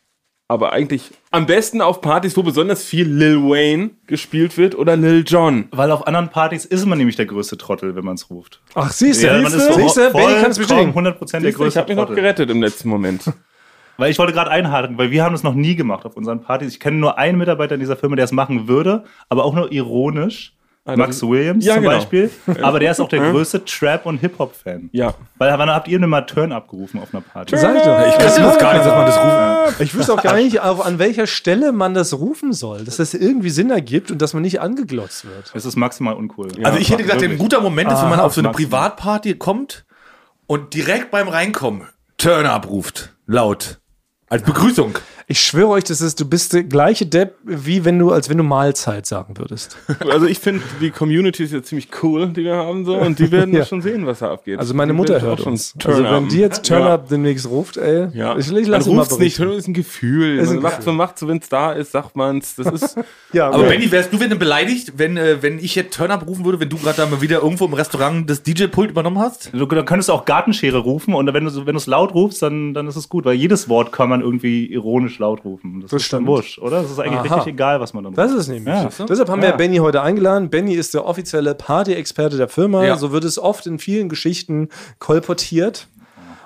[0.48, 5.24] Aber eigentlich am besten auf Partys, wo besonders viel Lil Wayne gespielt wird oder Lil
[5.26, 5.66] Jon.
[5.72, 8.60] Weil auf anderen Partys ist man nämlich der größte Trottel, wenn man es ruft.
[8.74, 10.92] Ach, siehst du, Ja, man ist so siehst du, Benny kann es bestätigen.
[10.92, 13.24] 100% der Ich größte habe mich noch gerettet im letzten Moment.
[13.96, 16.74] Weil ich wollte gerade einhaken, weil wir haben das noch nie gemacht auf unseren Partys.
[16.74, 19.72] Ich kenne nur einen Mitarbeiter in dieser Firma, der es machen würde, aber auch nur
[19.72, 20.55] ironisch.
[20.86, 21.96] Das Max Williams Ja, zum genau.
[21.96, 22.30] Beispiel.
[22.62, 24.88] Aber der ist auch der größte Trap- und Hip-Hop-Fan.
[24.92, 25.14] Ja.
[25.38, 27.56] Weil wann habt ihr denn mal Turn abgerufen auf einer Party?
[27.56, 27.98] Sag ich doch.
[28.06, 29.82] Ich wusste das gar nicht, dass man das rufen.
[29.84, 33.14] Ich wüsste auch gar nicht, auf, an welcher Stelle man das rufen soll, dass das
[33.14, 35.52] irgendwie Sinn ergibt und dass man nicht angeglotzt wird.
[35.54, 36.48] Es ist maximal uncool.
[36.62, 38.90] Also ich hätte gedacht, ein guter Moment ist, wenn man Aha, auf so eine maximal.
[38.90, 39.84] Privatparty kommt
[40.46, 43.12] und direkt beim Reinkommen Turn abruft.
[43.26, 43.80] Laut.
[44.28, 44.96] Als Begrüßung.
[45.28, 48.36] Ich schwöre euch, das ist, du bist der gleiche Depp, wie wenn du, als wenn
[48.38, 49.76] du Mahlzeit sagen würdest.
[50.08, 52.94] Also ich finde, die Community ist ja ziemlich cool, die wir haben so.
[52.96, 53.64] Und die werden Ja.
[53.64, 54.60] schon sehen, was da abgeht.
[54.60, 55.74] Also meine Die Mutter hört auch schon uns.
[55.78, 56.94] Turn Also wenn die jetzt Turn Ja.
[56.94, 58.36] Up demnächst ruft, ey, Ja.
[58.38, 59.48] ich, ich lasse mal ruft's nicht, berichten.
[59.48, 60.38] das ist ein Gefühl.
[60.38, 62.54] Ist ein man macht so, macht so, wenn es da ist, sagt man es.
[62.54, 62.96] Das ist
[63.32, 63.64] Ja, Aber.
[63.64, 66.76] Benny, wärst du denn beleidigt, wenn, äh, wenn ich jetzt Turn abrufen würde, wenn du
[66.78, 69.50] gerade da mal wieder irgendwo im Restaurant das DJ-Pult übernommen hast?
[69.52, 72.14] Du, dann könntest du auch Gartenschere rufen und wenn du so- wenn du es laut
[72.14, 75.80] rufst, dann, dann ist es gut, weil jedes Wort kann man irgendwie ironisch laut rufen.
[75.80, 76.28] Das, Das ist dann stimmt.
[76.28, 76.82] wurscht, oder?
[76.82, 77.34] Das ist eigentlich Aha.
[77.36, 78.40] richtig egal, was man dann Das ruft.
[78.40, 78.74] ist nämlich.
[78.74, 78.88] Ja.
[79.08, 80.50] Deshalb haben wir Benny heute eingeladen.
[80.50, 82.84] Benny ist der offizielle Party-Experte der Firma.
[82.84, 82.96] Ja.
[82.96, 85.88] So wird es oft in vielen Geschichten kolportiert.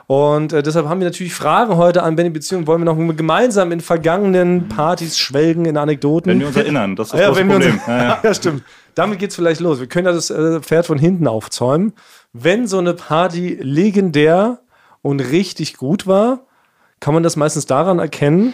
[0.06, 3.70] Und äh, deshalb haben wir natürlich Fragen heute an Benny, beziehungsweise wollen wir noch gemeinsam
[3.70, 6.30] in vergangenen Partys schwelgen, in Anekdoten.
[6.32, 7.80] Wenn wir uns erinnern, das ist das ja, große wir uns, Problem.
[7.86, 8.20] Ja, ja.
[8.24, 8.64] ja, stimmt.
[8.96, 9.78] Damit geht's vielleicht los.
[9.78, 11.92] Wir können ja das äh, Pferd von hinten aufzäumen.
[12.32, 14.58] Wenn so eine Party legendär
[15.00, 16.40] und richtig gut war,
[17.00, 18.52] kann man das meistens daran erkennen,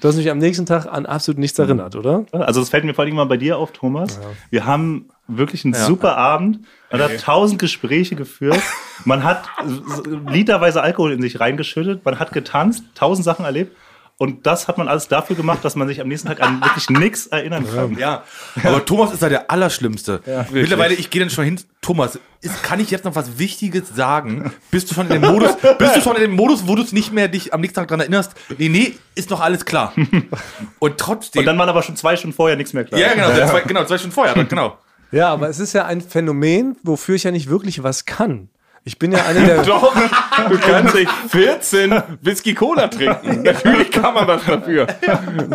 [0.00, 2.26] dass mich am nächsten Tag an absolut nichts erinnert, oder?
[2.32, 4.20] Also das fällt mir vor allem mal bei dir auf, Thomas.
[4.50, 6.60] Wir haben wirklich einen super Abend.
[6.92, 8.60] Man hat tausend Gespräche geführt.
[9.04, 9.44] Man hat
[10.28, 12.04] literweise Alkohol in sich reingeschüttet.
[12.04, 13.74] Man hat getanzt, tausend Sachen erlebt.
[14.18, 16.88] Und das hat man alles dafür gemacht, dass man sich am nächsten Tag an wirklich
[16.88, 17.98] nichts erinnern kann.
[17.98, 18.24] Ja,
[18.64, 20.22] aber Thomas ist da der Allerschlimmste.
[20.50, 21.60] Mittlerweile, ich gehe dann schon hin.
[21.82, 24.52] Thomas, ist, kann ich jetzt noch was Wichtiges sagen?
[24.70, 26.92] Bist du schon in dem Modus, bist du schon in dem Modus, wo du es
[26.92, 28.32] nicht mehr dich am nächsten Tag dran erinnerst?
[28.56, 29.92] Nee, nee, ist noch alles klar.
[30.78, 31.40] Und trotzdem.
[31.40, 32.98] Und dann waren aber schon zwei Stunden vorher nichts mehr klar.
[33.00, 34.78] ja, genau, Zwei, genau, zwei Stunden vorher, genau.
[35.12, 38.48] Ja, aber es ist ja ein Phänomen, wofür ich ja nicht wirklich was kann.
[38.88, 39.62] Ich bin ja einer der.
[39.64, 39.92] Doch,
[40.48, 43.42] du kannst nicht 14 Whisky Cola trinken.
[43.42, 44.86] Natürlich kann man was dafür.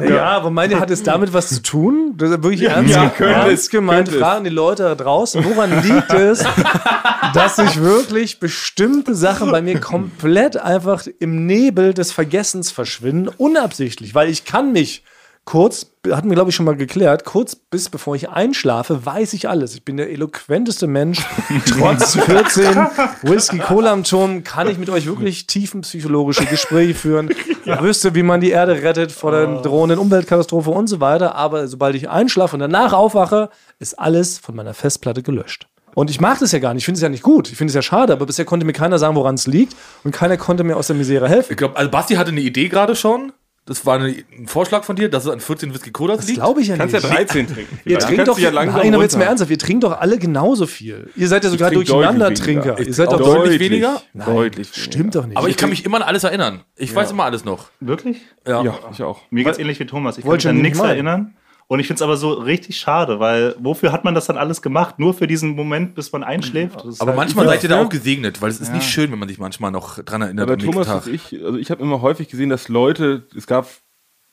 [0.05, 2.13] ja, aber meine hat es damit was zu tun?
[2.17, 4.09] Das ist wirklich ernst, ja, könnte es, ernst gemeint.
[4.09, 6.43] Fragen die Leute da draußen, woran liegt es,
[7.33, 14.13] dass sich wirklich bestimmte Sachen bei mir komplett einfach im Nebel des Vergessens verschwinden, unabsichtlich,
[14.13, 15.03] weil ich kann mich
[15.45, 19.49] kurz, hatten wir glaube ich schon mal geklärt, kurz bis bevor ich einschlafe, weiß ich
[19.49, 19.75] alles.
[19.75, 21.19] Ich bin der eloquenteste Mensch.
[21.65, 22.75] Trotz 14
[23.23, 27.29] Whisky Cola am Turm kann ich mit euch wirklich tiefenpsychologische Gespräche führen.
[27.63, 31.35] Ich wüsste, wie man die Erde rettet vor der drohenden Umweltkatastrophe und so weiter.
[31.35, 35.67] Aber sobald ich einschlafe und danach aufwache, ist alles von meiner Festplatte gelöscht.
[35.93, 36.81] Und ich mag das ja gar nicht.
[36.81, 37.51] Ich finde es ja nicht gut.
[37.51, 39.75] Ich finde es ja schade, aber bisher konnte mir keiner sagen, woran es liegt.
[40.03, 41.51] Und keiner konnte mir aus der Misere helfen.
[41.51, 43.31] Ich glaube, also Basti hatte eine Idee gerade schon.
[43.71, 46.39] Das war eine, ein Vorschlag von dir, dass es an 14 Whisky Colas Das liegt.
[46.39, 47.09] glaube ich ja Du kannst ja nicht.
[47.09, 47.79] 13 trinken.
[47.85, 50.17] Ihr trinkt kannst doch, ja langsam nein, aber jetzt mal ernsthaft, ihr trinkt doch alle
[50.19, 51.09] genauso viel.
[51.15, 52.67] Ihr seid ja sogar trink Durcheinander-Trinker.
[52.71, 54.01] deutlich Ihr seid auch doch deutlich weniger?
[54.13, 55.37] Deutlich Stimmt doch nicht.
[55.37, 56.65] Aber ich kann mich immer an alles erinnern.
[56.75, 57.69] Ich weiß immer alles noch.
[57.79, 58.17] Wirklich?
[58.45, 58.61] Ja.
[58.61, 59.21] Ja, ich auch.
[59.29, 60.17] Mir geht's ähnlich wie Thomas.
[60.17, 61.33] Ich kann Wollte mich an nichts nicht erinnern.
[61.71, 64.61] Und ich finde es aber so richtig schade, weil wofür hat man das dann alles
[64.61, 64.99] gemacht?
[64.99, 66.81] Nur für diesen Moment, bis man einschläft?
[66.99, 69.29] Aber halt- manchmal seid ihr da auch gesegnet, weil es ist nicht schön, wenn man
[69.29, 72.67] sich manchmal noch dran erinnert Aber Thomas ich, also ich habe immer häufig gesehen, dass
[72.67, 73.69] Leute, es gab,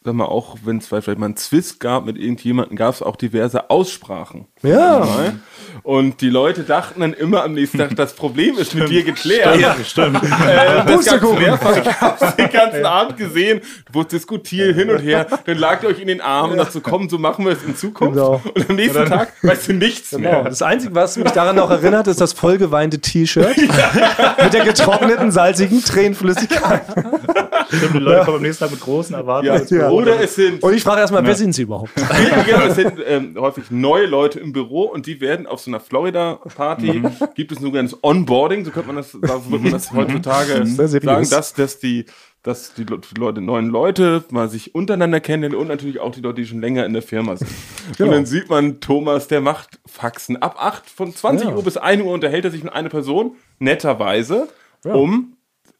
[0.05, 3.17] sag mal, auch wenn es vielleicht mal einen Zwist gab mit irgendjemandem, gab es auch
[3.17, 4.47] diverse Aussprachen.
[4.63, 5.01] Ja.
[5.01, 5.41] Mal.
[5.83, 9.59] Und die Leute dachten dann immer am nächsten Tag, das Problem ist mit dir geklärt.
[9.61, 10.21] Ja, stimmt.
[10.49, 11.77] Äh, das gab's mehrfach.
[11.77, 13.61] Ich hab's den ganzen Abend gesehen.
[13.87, 15.27] Du wurdest diskutiert hin und her.
[15.45, 17.63] Dann lag ihr euch in den Armen und dachte so, komm, so machen wir es
[17.65, 18.15] in Zukunft.
[18.15, 18.41] Genau.
[18.55, 20.31] Und am nächsten Tag weißt du nichts Genau.
[20.31, 20.45] mehr.
[20.45, 23.57] Das Einzige, was mich daran noch erinnert, ist das vollgeweinte T-Shirt
[24.43, 26.83] mit der getrockneten, salzigen Tränenflüssigkeit.
[27.71, 29.61] Stimmt, die Leute kommen am nächsten Tag mit großen Erwartungen.
[29.61, 29.95] ins Büro.
[29.97, 31.91] Oder es sind, Und ich frage erstmal, wer sind sie überhaupt?
[32.47, 35.81] genau, es sind ähm, häufig neue Leute im Büro und die werden auf so einer
[35.81, 37.03] Florida-Party,
[37.35, 40.89] gibt es ein sogenanntes Onboarding, so könnte man das, so würde man das heutzutage Sehr
[40.89, 41.29] seriös.
[41.29, 42.05] sagen, dass, dass die
[42.45, 46.41] dass die Le- Leute, neuen Leute mal sich untereinander kennen und natürlich auch die Leute,
[46.41, 47.51] die schon länger in der Firma sind.
[47.99, 50.37] Und dann sieht man Thomas, der macht Faxen.
[50.41, 51.55] Ab 8, von 20 Ja.
[51.55, 54.49] Uhr bis 1 Uhr unterhält er sich mit einer Person, netterweise,
[54.85, 55.35] um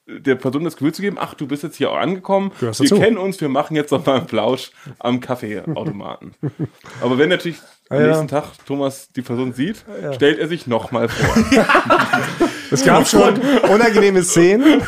[0.09, 3.19] der Person das Gefühl zu geben, ach, du bist jetzt hier auch angekommen, wir kennen
[3.19, 6.35] uns, wir machen jetzt noch mal einen Plausch am Kaffeeautomaten.
[7.03, 7.59] Aber wenn natürlich
[7.91, 8.07] am Ja.
[8.09, 9.85] nächsten Tag Thomas die Person sieht,
[10.15, 11.45] stellt er sich nochmal vor.
[12.71, 13.41] Es gab schon
[13.73, 14.83] unangenehme Szenen.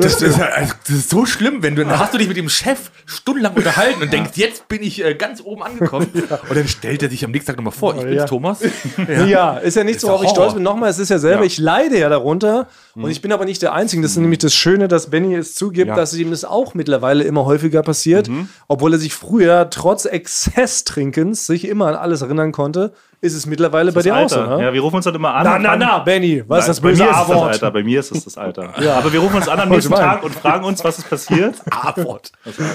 [0.00, 2.26] Das, das, ist ja- also, das ist so schlimm, wenn du, dann hast du dich
[2.26, 6.08] mit dem Chef stundenlang unterhalten und denkst, jetzt bin ich äh, ganz oben angekommen.
[6.48, 8.24] Und dann stellt er sich am nächsten Tag nochmal vor, ich bin's Ja.
[8.24, 8.58] Thomas.
[9.28, 9.58] Ja.
[9.58, 10.64] ist ja nichts, Ist worauf ja ich stolz bin.
[10.64, 13.74] Nochmal, es ist ja selber, ich leide ja darunter und ich bin aber nicht der
[13.74, 14.02] Einzige.
[14.02, 15.94] Das ist nämlich das Schöne, dass Benny es zugibt, Ja.
[15.94, 18.28] dass ihm das auch mittlerweile immer häufiger passiert,
[18.66, 23.92] obwohl er sich früher trotz Exzesstrinkens sich immer an alles erinnern konnte, ist es mittlerweile
[23.92, 24.56] bei Das dir auch so, Alter.
[24.56, 24.64] ne?
[24.64, 25.44] Ja, wir rufen uns dann immer an.
[25.44, 27.52] Na, na, na, Benny, was ist das Bei böse mir ist es das A-Wort?
[27.52, 27.70] Alter.
[27.70, 28.74] Bei mir ist es das Alter.
[28.96, 29.98] Aber wir rufen uns an am nächsten ich.
[29.98, 31.56] Tag und fragen uns, was ist passiert.
[31.70, 32.32] A-Wort.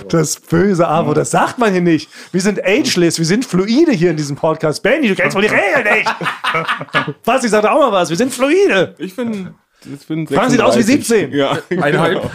[0.10, 2.10] Das böse A-Wort, das sagt man hier nicht.
[2.32, 4.84] Wir sind ageless, wir sind fluide hier in diesem Podcast.
[4.84, 6.16] Benny, du kennst wohl die Regeln nicht.
[7.26, 8.94] Basti sagt auch mal was, wir sind fluide.
[9.00, 9.56] Ich bin,
[9.94, 11.32] ich bin Frank sieht aus wie 36.
[11.32, 11.34] 17.
[11.34, 12.30] Ja, Eineinhalb.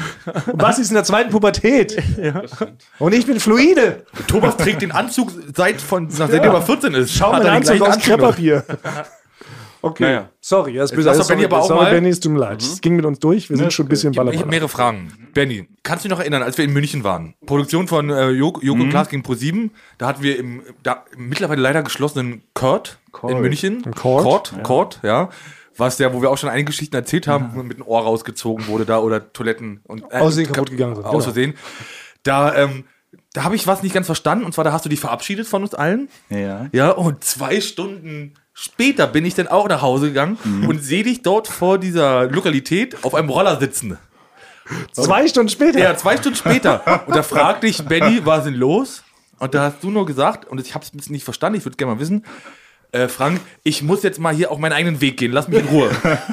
[0.47, 2.03] Und Basti ist in der zweiten Pubertät.
[2.99, 4.05] Und ich bin fluide.
[4.27, 7.15] Thomas trägt den Anzug seit von, seitdem er 14 ist.
[7.15, 7.99] Schau mal Anzug aus.
[7.99, 8.65] Krepppapier.
[9.83, 10.29] Okay, Naja.
[10.43, 12.61] sorry, das ist doch sorry, Benny aber auch sorry, mal- Benny, es tut mir leid.
[12.61, 15.11] Es ging mit uns durch, wir sind schon ein bisschen Ich habe mehrere Fragen.
[15.33, 17.33] Benny, kannst du dich noch erinnern, als wir in München waren?
[17.47, 19.71] Produktion von äh, Joko, Joko Klaas gegen Pro7.
[19.97, 23.83] Da hatten wir im da, mittlerweile leider geschlossenen Kurt in München.
[23.95, 24.23] Court?
[24.23, 25.31] Court, Court, ja.
[25.81, 28.69] Was der, wo wir auch schon einige Geschichten erzählt haben, wo mit dem Ohr rausgezogen
[28.69, 31.25] wurde da oder Toiletten und äh, Aus Versehen kaputt gegangen sind, Aus genau.
[31.25, 31.55] Versehen.
[32.23, 32.85] Da, ähm,
[33.33, 35.63] da habe ich was nicht ganz verstanden und zwar da hast du dich verabschiedet von
[35.63, 36.09] uns allen.
[36.29, 36.69] Ja.
[36.73, 41.23] Ja, und zwei Stunden später bin ich dann auch nach Hause gegangen und sehe dich
[41.23, 43.99] dort vor dieser Lokalität auf einem Roller sitzen.
[44.93, 45.79] Zwei Stunden später.
[45.79, 47.07] Ja, zwei Stunden später.
[47.07, 49.03] Und da fragte ich Benny, was ist denn los?
[49.39, 51.65] Und da hast du nur gesagt, und ich habe es ein bisschen nicht verstanden, ich
[51.65, 52.25] würde gerne mal wissen,
[52.93, 55.67] äh, Frank, ich muss jetzt mal hier auf meinen eigenen Weg gehen, lass mich in
[55.67, 55.91] Ruhe.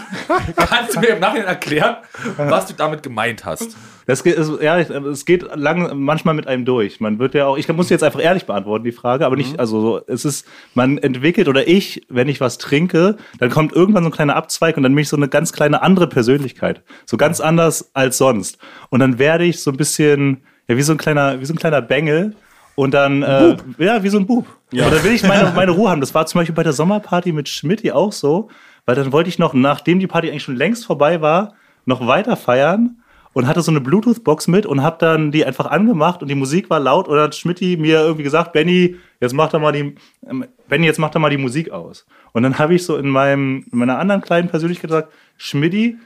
[0.56, 1.98] Kannst du mir im Nachhinein erklären,
[2.38, 3.76] was du damit gemeint hast?
[4.08, 7.00] Das geht, es, ja, es geht lang, manchmal mit einem durch.
[7.02, 9.82] Man wird ja auch, ich muss jetzt einfach ehrlich beantworten, die Frage, aber nicht, also
[9.82, 14.10] so, es ist, man entwickelt oder ich, wenn ich was trinke, dann kommt irgendwann so
[14.10, 16.84] ein kleiner Abzweig und dann bin ich so eine ganz kleine andere Persönlichkeit.
[17.06, 18.58] So ganz anders als sonst.
[18.90, 21.60] Und dann werde ich so ein bisschen, ja, wie so ein kleiner, wie so ein
[21.60, 22.34] kleiner Bengel.
[22.78, 24.46] Und dann, äh, ja, wie so ein Bub.
[24.72, 24.86] Ja.
[24.86, 26.00] Und dann will ich meine, meine Ruhe haben.
[26.00, 28.50] Das war zum Beispiel bei der Sommerparty mit Schmidt auch so,
[28.86, 31.56] weil dann wollte ich noch, nachdem die Party eigentlich schon längst vorbei war,
[31.86, 32.98] noch weiter feiern
[33.34, 36.70] und hatte so eine Bluetooth-Box mit und habe dann die einfach angemacht und die Musik
[36.70, 39.96] war laut und dann hat Schmidti mir irgendwie gesagt, Benny, jetzt mach doch mal die,
[40.30, 42.06] ähm, Benny, jetzt mach doch mal die Musik aus.
[42.34, 45.98] Und dann habe ich so in meinem, in meiner anderen kleinen Persönlichkeit gesagt, Schmidti,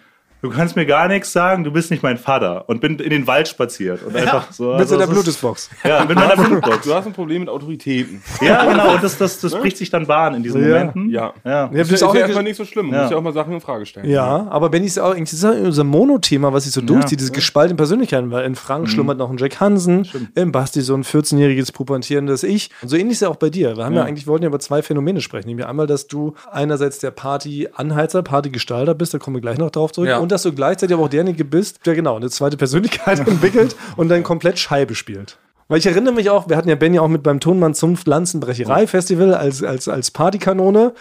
[0.42, 2.68] du kannst mir gar nichts sagen, du bist nicht mein Vater.
[2.68, 4.04] Und bin in den Wald spaziert.
[4.04, 4.72] Und einfach so.
[4.72, 5.70] Mit also es ist- Bluetooth-Box.
[5.84, 6.86] Ja, mit meiner Bluetooth-Box.
[6.86, 8.22] Du hast ein Problem mit Autoritäten.
[8.42, 8.94] Ja, genau.
[8.96, 10.68] Und das, das, das bricht sich dann Bahn in diesen Ja.
[10.70, 11.10] Momenten.
[11.10, 11.34] Ja.
[11.44, 11.52] Ja.
[11.52, 12.88] Ja, Das das ist, ist auch ja erstmal nicht so schlimm.
[12.88, 13.02] Man Ja.
[13.04, 14.10] muss ja auch mal Sachen in Frage stellen.
[14.10, 17.20] Ja, aber Benny ist ja auch, das ist ja unser Mono-Thema, was sich so durchzieht,
[17.20, 21.04] diese gespaltene Persönlichkeiten, weil in Frank schlummert noch ein Jack Hansen, im Basti so ein
[21.04, 22.70] 14-jähriges pubertierendes Ich.
[22.82, 23.78] Und so ähnlich ist ja auch bei dir.
[23.78, 25.48] Wir haben ja, eigentlich, wir wollten ja über zwei Phänomene sprechen.
[25.48, 29.92] Nämlich einmal, dass du einerseits der Party-Anheizer, Partygestalter bist, da kommen wir gleich noch drauf
[29.92, 30.20] zurück, Ja.
[30.32, 34.07] Und dass du gleichzeitig aber auch derjenige bist, der genau eine zweite Persönlichkeit entwickelt und
[34.07, 35.38] dann komplett Scheibe spielt.
[35.67, 39.34] Weil ich erinnere mich auch, wir hatten ja Benny auch mit beim Tonmann Zunft Lanzenbrecherei-Festival
[39.34, 40.93] als, als, als Partykanone.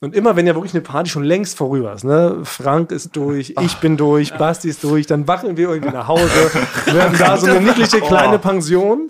[0.00, 2.40] Und immer, wenn ja wirklich eine Party schon längst vorüber ist, ne?
[2.44, 6.30] Frank ist durch, ich bin durch, Basti ist durch, dann wackeln wir irgendwie nach Hause.
[6.84, 9.08] Wir haben da so eine niedliche kleine Pension.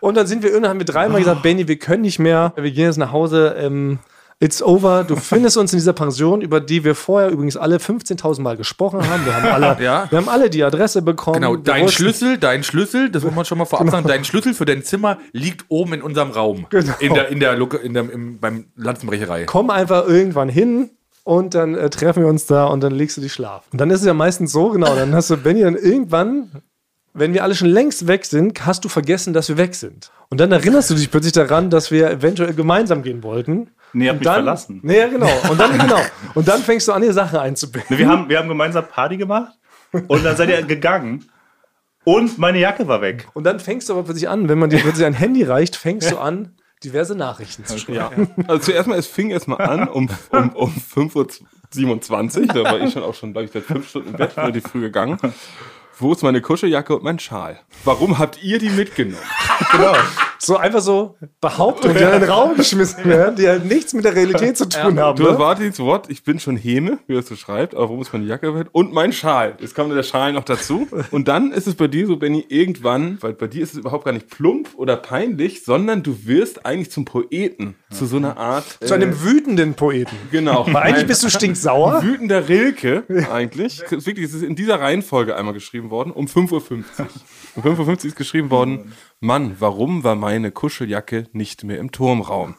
[0.00, 2.70] Und dann sind wir irgendwann, haben wir dreimal gesagt, Benny, wir können nicht mehr, wir
[2.70, 3.98] gehen jetzt nach Hause, ähm,
[4.40, 5.04] it's over.
[5.04, 9.08] Du findest uns in dieser Pension, über die wir vorher übrigens alle 15.000 Mal gesprochen
[9.08, 9.24] haben.
[9.26, 10.06] Wir haben alle, Ja.
[10.10, 11.34] wir haben alle die Adresse bekommen.
[11.40, 14.54] Genau, dein wussten- Schlüssel, dein Schlüssel, das muss man schon mal vorab sagen, dein Schlüssel
[14.54, 16.66] für dein Zimmer liegt oben in unserem Raum.
[16.70, 16.92] Genau.
[17.00, 19.44] In der, in der, in der, im, beim Lanzenbrecherei.
[19.44, 20.90] komm einfach irgendwann hin
[21.24, 23.66] und dann äh, treffen wir uns da und dann legst du dich schlafen.
[23.72, 26.50] Und dann ist es ja meistens so, genau, dann hast du Benny dann irgendwann,
[27.12, 30.10] wenn wir alle schon längst weg sind, hast du vergessen, dass wir weg sind.
[30.30, 33.70] Und dann erinnerst du dich plötzlich daran, dass wir eventuell gemeinsam gehen wollten.
[33.92, 34.80] Nee, habt Und mich dann, verlassen.
[34.82, 35.30] Nee, ja, genau.
[35.50, 36.00] Und dann, genau.
[36.34, 37.88] Und dann fängst du an, dir Sachen einzubinden.
[37.90, 39.52] Nee, Wir haben, wir haben gemeinsam Party gemacht
[39.92, 41.24] und dann seid ihr gegangen
[42.04, 43.28] und meine Jacke war weg.
[43.34, 46.10] Und dann fängst du aber plötzlich an, wenn man dir plötzlich ein Handy reicht, fängst
[46.10, 48.30] du an, diverse Nachrichten zu schreiben.
[48.36, 48.44] Ja.
[48.48, 52.46] Also zuerst mal, es fing erstmal an um, um, um 5.27 Uhr.
[52.46, 54.80] Da war ich schon auch schon, glaube ich, seit fünf Stunden im Bett, relativ früh
[54.80, 55.18] gegangen.
[55.98, 57.60] Wo ist meine Kuscheljacke und mein Schal?
[57.84, 59.18] Warum habt ihr die mitgenommen?
[59.72, 59.94] Genau.
[60.38, 64.14] So einfach so Behauptungen, die in den Raum geschmissen werden, die halt nichts mit der
[64.14, 65.16] Realität zu tun haben.
[65.16, 65.30] Du Ne?
[65.30, 68.54] erwartest Wort, ich bin schon Häme, wie das so schreibt, aber warum ist meine Jacke
[68.54, 68.68] weit?
[68.72, 69.56] Und mein Schal.
[69.60, 70.86] Jetzt kommt der Schal noch dazu.
[71.10, 74.04] Und dann ist es bei dir so, Benny, irgendwann, weil bei dir ist es überhaupt
[74.04, 77.74] gar nicht plump oder peinlich, sondern du wirst eigentlich zum Poeten.
[77.90, 78.64] Zu so einer Art.
[78.84, 80.16] Zu einem wütenden Poeten.
[80.30, 80.66] Genau.
[80.72, 82.02] Weil eigentlich bist du stinksauer.
[82.02, 83.82] Wütender Rilke, eigentlich.
[83.90, 86.84] Es Wirklich, es ist in dieser Reihenfolge einmal geschrieben worden, um 5.50 Uhr.
[87.58, 92.54] Um 5.50 Uhr ist geschrieben worden, Mann, warum war meine Kuscheljacke nicht mehr im Turmraum?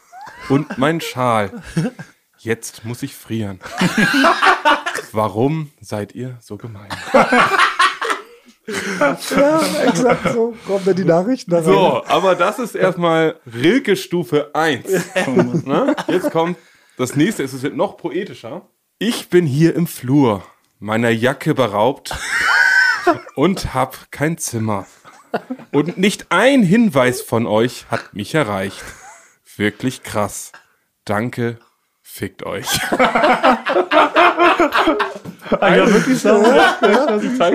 [0.50, 1.64] Und mein Schal.
[2.38, 3.62] Jetzt muss ich frieren.
[5.14, 6.90] Warum seid ihr so gemein?
[8.68, 10.56] Ja, exakt so.
[10.68, 11.66] Kommen dann die Nachrichten da rein.
[11.66, 14.86] So, aber das ist erstmal Rilke Stufe 1.
[15.66, 15.96] Ne?
[16.08, 16.58] Jetzt kommt
[16.98, 18.68] das nächste, es wird noch poetischer.
[19.00, 20.44] Ich bin hier im Flur,
[20.80, 22.14] meiner Jacke beraubt
[23.36, 24.86] und hab kein Zimmer.
[25.72, 28.82] Und nicht ein Hinweis von euch hat mich erreicht.
[29.58, 30.52] Wirklich krass.
[31.06, 31.58] Danke,
[32.02, 32.68] fickt euch.
[35.60, 36.30] Ah, ja, wirklich so.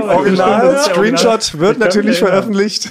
[0.03, 2.91] Original, Screenshot wird natürlich veröffentlicht.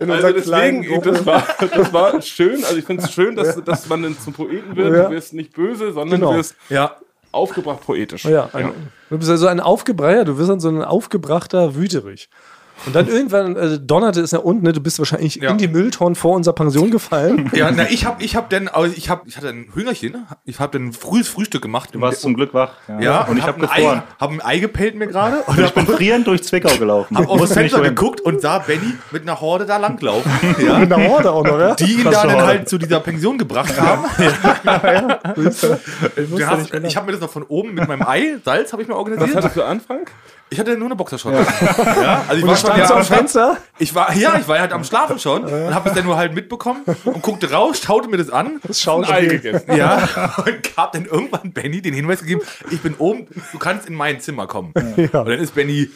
[0.00, 2.62] In Also deswegen, das war, das war schön.
[2.64, 4.94] Also ich finde es schön, dass, dass man dann zum Poeten wird.
[4.94, 5.04] Ja.
[5.04, 6.32] Du wirst nicht böse, sondern Genau.
[6.32, 6.96] du wirst Ja.
[7.36, 8.24] Aufgebracht poetisch.
[8.24, 8.72] Ja, ein,
[9.10, 12.28] du bist also ein Aufgebreier, du bist dann so ein aufgebrachter Wüterich.
[12.84, 14.72] Und dann irgendwann äh, donnerte es nach unten, ne?
[14.72, 15.50] du bist wahrscheinlich Ja.
[15.50, 17.50] in die Mülltonnen vor unserer Pension gefallen.
[17.54, 20.60] Ja, na, ich hab, ich hab dann, also ich hab, ich hatte ein Hüngerchen, ich
[20.60, 21.90] hab dann frühes Frühstück gemacht.
[21.94, 22.72] Du warst zum Glück wach.
[23.00, 24.02] ja, und ich hab habe ein Ei, gefroren.
[24.20, 27.16] hab ein Ei gepellt mir gerade und Und ich bin frierend durch Zwickau gelaufen.
[27.16, 30.30] hab aus dem Fenster geguckt und sah Benny mit einer Horde da langlaufen.
[30.64, 30.78] Ja.
[30.78, 31.74] Mit einer Horde auch noch, ja?
[31.76, 32.46] Die ihn Was da dann Horde?
[32.46, 34.04] halt zu dieser Pension gebracht haben.
[35.34, 38.88] Du hast, ich habe mir das noch von oben mit meinem Ei, Salz habe ich
[38.88, 39.36] mir Was organisiert.
[39.36, 40.00] hattest du Anfang?
[40.48, 41.32] Ich hatte nur eine Boxershot.
[41.32, 42.24] Ja.
[42.28, 43.56] also ich war schon ja, am Fenster?
[43.78, 46.34] ich war ja, ich war halt am Schlafen schon und habe es dann nur halt
[46.34, 48.60] mitbekommen und guckte raus, schaute mir das an.
[48.62, 49.76] Das schaut Ei gegessen.
[49.76, 53.94] Ja, und gab dann irgendwann Benny den Hinweis gegeben, ich bin oben, du kannst in
[53.94, 54.72] mein Zimmer kommen.
[54.74, 55.90] Und dann ist Benny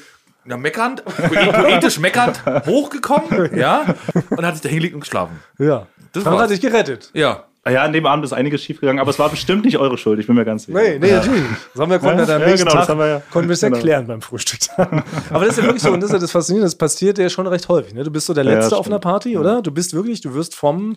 [0.45, 3.95] na, meckernd, poetisch meckernd hochgekommen, ja,
[4.31, 5.41] und hat sich da hingelegt und geschlafen.
[5.59, 5.87] Ja.
[6.13, 6.43] Das war's.
[6.43, 7.11] hat dich gerettet.
[7.13, 7.45] Ja.
[7.63, 10.19] Ah Ja, an dem Abend ist einiges schiefgegangen, aber es war bestimmt nicht eure Schuld,
[10.19, 10.79] ich bin mir ganz sicher.
[10.81, 11.43] Nee, nee, natürlich.
[11.75, 13.23] Das haben wir konnten Ja, ja, am ja, genau, das Tag haben wir ja.
[13.31, 13.77] konnten wir es Genau.
[13.77, 14.61] erklären beim Frühstück.
[14.79, 17.29] Aber das ist ja wirklich so, und das ist ja das Faszinierende, das passiert ja
[17.29, 17.93] schon recht häufig.
[17.93, 18.03] Ne?
[18.05, 18.99] Du bist so der Ja, Letzte das auf einer.
[18.99, 19.61] Party, oder?
[19.61, 20.97] Du bist wirklich, du wirst vom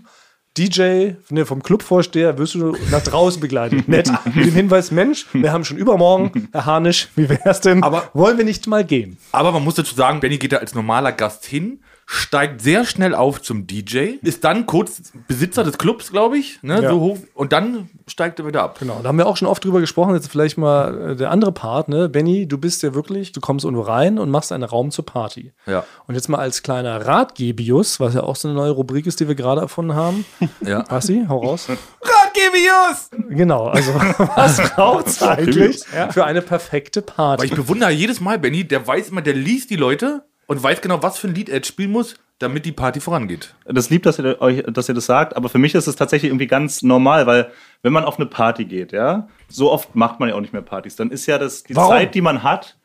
[0.58, 3.88] DJ, ne, vom Clubvorsteher, wirst du nach draußen begleitet.
[3.88, 4.12] Nett.
[4.36, 7.82] Mit dem Hinweis, Mensch, wir haben schon übermorgen, Herr Harnisch, wie wär's denn?
[7.82, 9.18] Aber- wollen wir nicht mal gehen?
[9.32, 13.16] Aber man muss dazu sagen, Benny geht da als normaler Gast hin, steigt sehr schnell
[13.16, 16.90] auf zum DJ, ist dann kurz Besitzer des Clubs, glaube ich, ne, Ja.
[16.90, 18.78] so hoch, und dann steigt er wieder ab.
[18.80, 20.14] Genau, da haben wir auch schon oft drüber gesprochen.
[20.14, 22.10] Jetzt vielleicht mal äh, der andere Part, ne?
[22.10, 25.54] Benny, du bist ja wirklich, du kommst irgendwo rein und machst einen Raum zur Party.
[25.66, 25.86] Ja.
[26.08, 29.28] Und jetzt mal als kleiner Ratgebius, was ja auch so eine neue Rubrik ist, die
[29.28, 30.26] wir gerade erfunden haben.
[30.62, 30.84] Ja.
[30.84, 31.68] Passi, hau raus.
[32.02, 33.10] Ratgebius!
[33.30, 33.94] Genau, also
[34.36, 37.46] was braucht's eigentlich für eine perfekte Party?
[37.46, 41.02] ich bewundere jedes Mal Benny, der weiß immer, der liest die Leute und weiß genau,
[41.04, 43.56] was für ein Lied er jetzt spielen muss, damit die Party vorangeht.
[43.66, 46.30] Das liebt, dass ihr euch, dass ihr das sagt, aber für mich ist es tatsächlich
[46.30, 50.30] irgendwie ganz normal, weil wenn man auf eine Party geht, ja, so oft macht man
[50.30, 51.92] ja auch nicht mehr Partys, dann ist ja das die Warum?
[51.92, 52.78] Zeit, die man hat,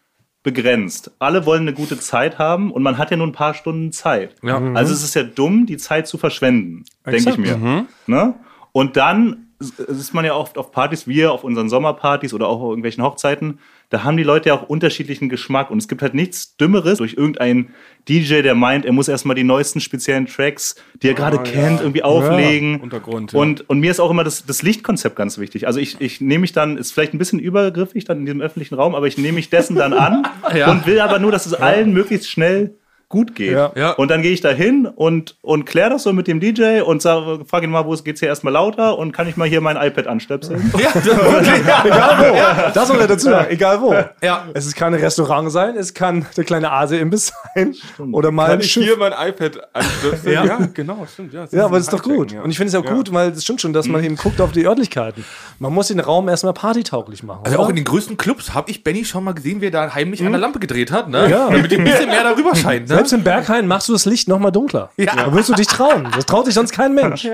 [0.45, 1.11] begrenzt.
[1.19, 4.37] Alle wollen eine gute Zeit haben und man hat ja nur ein paar Stunden Zeit.
[4.43, 4.59] Ja.
[4.75, 7.87] Also es ist ja dumm, die Zeit zu verschwenden, denke ich mir.
[8.07, 8.35] Ne?
[8.73, 12.71] Und dann ist man ja oft auf Partys, wir auf unseren Sommerpartys oder auch auf
[12.71, 13.59] irgendwelchen Hochzeiten,
[13.91, 17.15] da haben die Leute ja auch unterschiedlichen Geschmack und es gibt halt nichts Dümmeres durch
[17.15, 17.71] irgendeinen
[18.09, 22.03] DJ, der meint, er muss erstmal die neuesten speziellen Tracks, die er gerade kennt, irgendwie
[22.03, 22.81] auflegen.
[22.81, 23.41] Untergrund, ja.
[23.41, 25.67] Und, und mir ist auch immer das, das Lichtkonzept ganz wichtig.
[25.67, 28.75] Also ich, ich nehme mich dann, ist vielleicht ein bisschen übergriffig dann in diesem öffentlichen
[28.75, 30.71] Raum, aber ich nehme mich dessen dann an Ja.
[30.71, 32.75] und will aber nur, dass es allen möglichst schnell
[33.09, 33.53] gut geht.
[33.53, 33.73] Ja.
[33.75, 33.91] Ja.
[33.93, 37.01] Und dann gehe ich da hin und, und kläre das so mit dem DJ und
[37.01, 39.63] sage, frage ihn mal, wo es geht's hier erstmal lauter und kann ich mal hier
[39.63, 40.71] mein iPad anstöpseln?
[40.79, 41.49] Ja, das wirklich.
[41.85, 42.73] Egal wo.
[42.75, 43.95] Das soll er dazu sagen, egal wo.
[44.23, 44.47] Ja.
[44.53, 47.75] Es kann ein Restaurant sein, es kann der kleine Asia-Imbiss sein
[48.13, 48.85] oder mal Kann ich Schiff.
[48.85, 50.35] hier mein iPad anstöpseln?
[50.35, 50.45] Ja.
[50.45, 50.59] ja.
[50.75, 51.33] genau, stimmt.
[51.33, 52.33] Ja, Ja, aber das ist doch gut.
[52.33, 52.43] ja.
[52.43, 52.93] Und ich finde es auch Ja.
[52.95, 55.25] gut, weil es stimmt schon, dass man eben guckt auf die Örtlichkeiten.
[55.59, 57.41] Man muss den Raum erstmal partytauglich machen.
[57.45, 57.65] Also oder?
[57.65, 60.23] auch in den größten Clubs habe ich Benny schon mal gesehen, wie er da heimlich
[60.25, 61.29] an der Lampe gedreht hat, ne?
[61.31, 61.49] Ja.
[61.51, 62.89] Damit ein bisschen mehr darüber scheint.
[62.89, 62.98] Ne?
[62.99, 64.91] Selbst im Berghain machst du das Licht noch mal dunkler.
[64.97, 65.15] Ja.
[65.15, 66.09] Da willst du dich trauen.
[66.15, 67.27] Das traut sich sonst kein Mensch.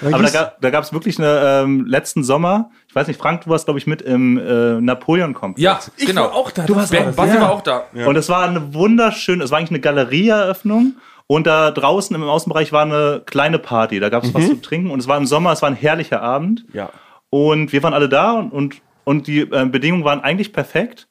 [0.00, 0.24] Dann Aber
[0.60, 3.78] da, gab es wirklich eine ähm, letzten Sommer, ich weiß nicht, Frank, du warst, glaube
[3.78, 5.62] ich, mit im äh, Napoleon-Komplex.
[5.62, 6.24] Ja, genau.
[6.26, 6.64] auch da.
[6.64, 7.40] Du warst Ben, auch- ja.
[7.40, 7.84] war auch da.
[8.06, 10.94] Und es war eine wunderschöne, es war eigentlich eine Galerieeröffnung.
[11.26, 14.00] Und da draußen im Außenbereich war eine kleine Party.
[14.00, 14.90] Da gab es was zu trinken.
[14.90, 16.64] Und es war im Sommer, es war ein herrlicher Abend.
[16.72, 16.90] Ja.
[17.30, 21.06] Und wir waren alle da und, und, und die äh, Bedingungen waren eigentlich perfekt.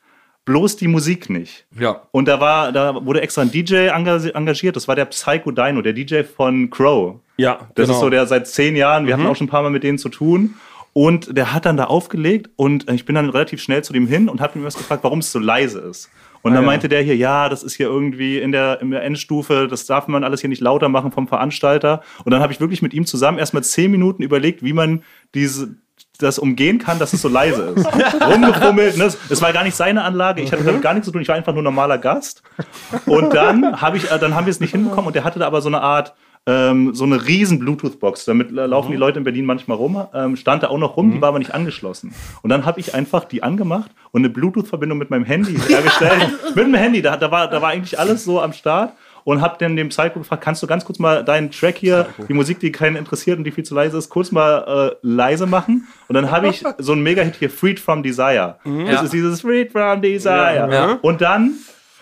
[0.46, 1.66] Bloß die Musik nicht.
[1.80, 2.02] Ja.
[2.12, 5.82] Und da war, da wurde extra ein DJ enga- engagiert, das war der Psycho Dino,
[5.82, 7.16] der DJ von Crow.
[7.38, 7.94] Ja, Das genau.
[7.94, 9.98] ist so der seit zehn Jahren, wir hatten auch schon ein paar Mal mit denen
[9.98, 10.56] zu tun.
[10.96, 14.30] Und der hat dann da aufgelegt und ich bin dann relativ schnell zu dem hin
[14.30, 16.10] und habe ihn erst gefragt, warum es so leise ist.
[16.44, 19.68] Und dann meinte der hier, ja, das ist hier irgendwie in der, in der Endstufe,
[19.70, 22.02] das darf man alles hier nicht lauter machen vom Veranstalter.
[22.26, 25.78] Und dann habe ich wirklich mit ihm zusammen erstmal zehn Minuten überlegt, wie man diese,
[26.24, 27.86] das umgehen kann, dass es so leise ist.
[28.28, 28.98] Rumgefummelt.
[28.98, 29.14] Ne?
[29.30, 31.36] Es war gar nicht seine Anlage, ich hatte damit gar nichts zu tun, ich war
[31.36, 32.44] einfach nur normaler Gast.
[33.06, 35.48] Und dann, hab ich, äh, dann haben wir es nicht hinbekommen und der hatte da
[35.48, 36.14] aber so eine Art,
[36.46, 38.26] ähm, so eine riesen Bluetooth-Box.
[38.26, 40.06] Damit äh, laufen die Leute in Berlin manchmal rum.
[40.14, 42.14] Ähm, stand da auch noch rum, die war aber nicht angeschlossen.
[42.42, 46.30] Und dann habe ich einfach die angemacht und eine Bluetooth-Verbindung mit meinem Handy hergestellt.
[46.56, 48.94] mit dem Handy, da, da, war, da war eigentlich alles so am Start.
[49.26, 52.34] Und hab dann dem Psycho gefragt, kannst du ganz kurz mal deinen Track hier, die
[52.34, 55.88] Musik, die keinen interessiert und die viel zu leise ist, kurz mal äh, leise machen.
[56.10, 58.58] Und dann habe ich so einen Mega-Hit hier, Freed from Desire.
[58.64, 60.68] Das ist dieses Freed from Desire.
[60.72, 61.00] Ja.
[61.02, 61.54] Und dann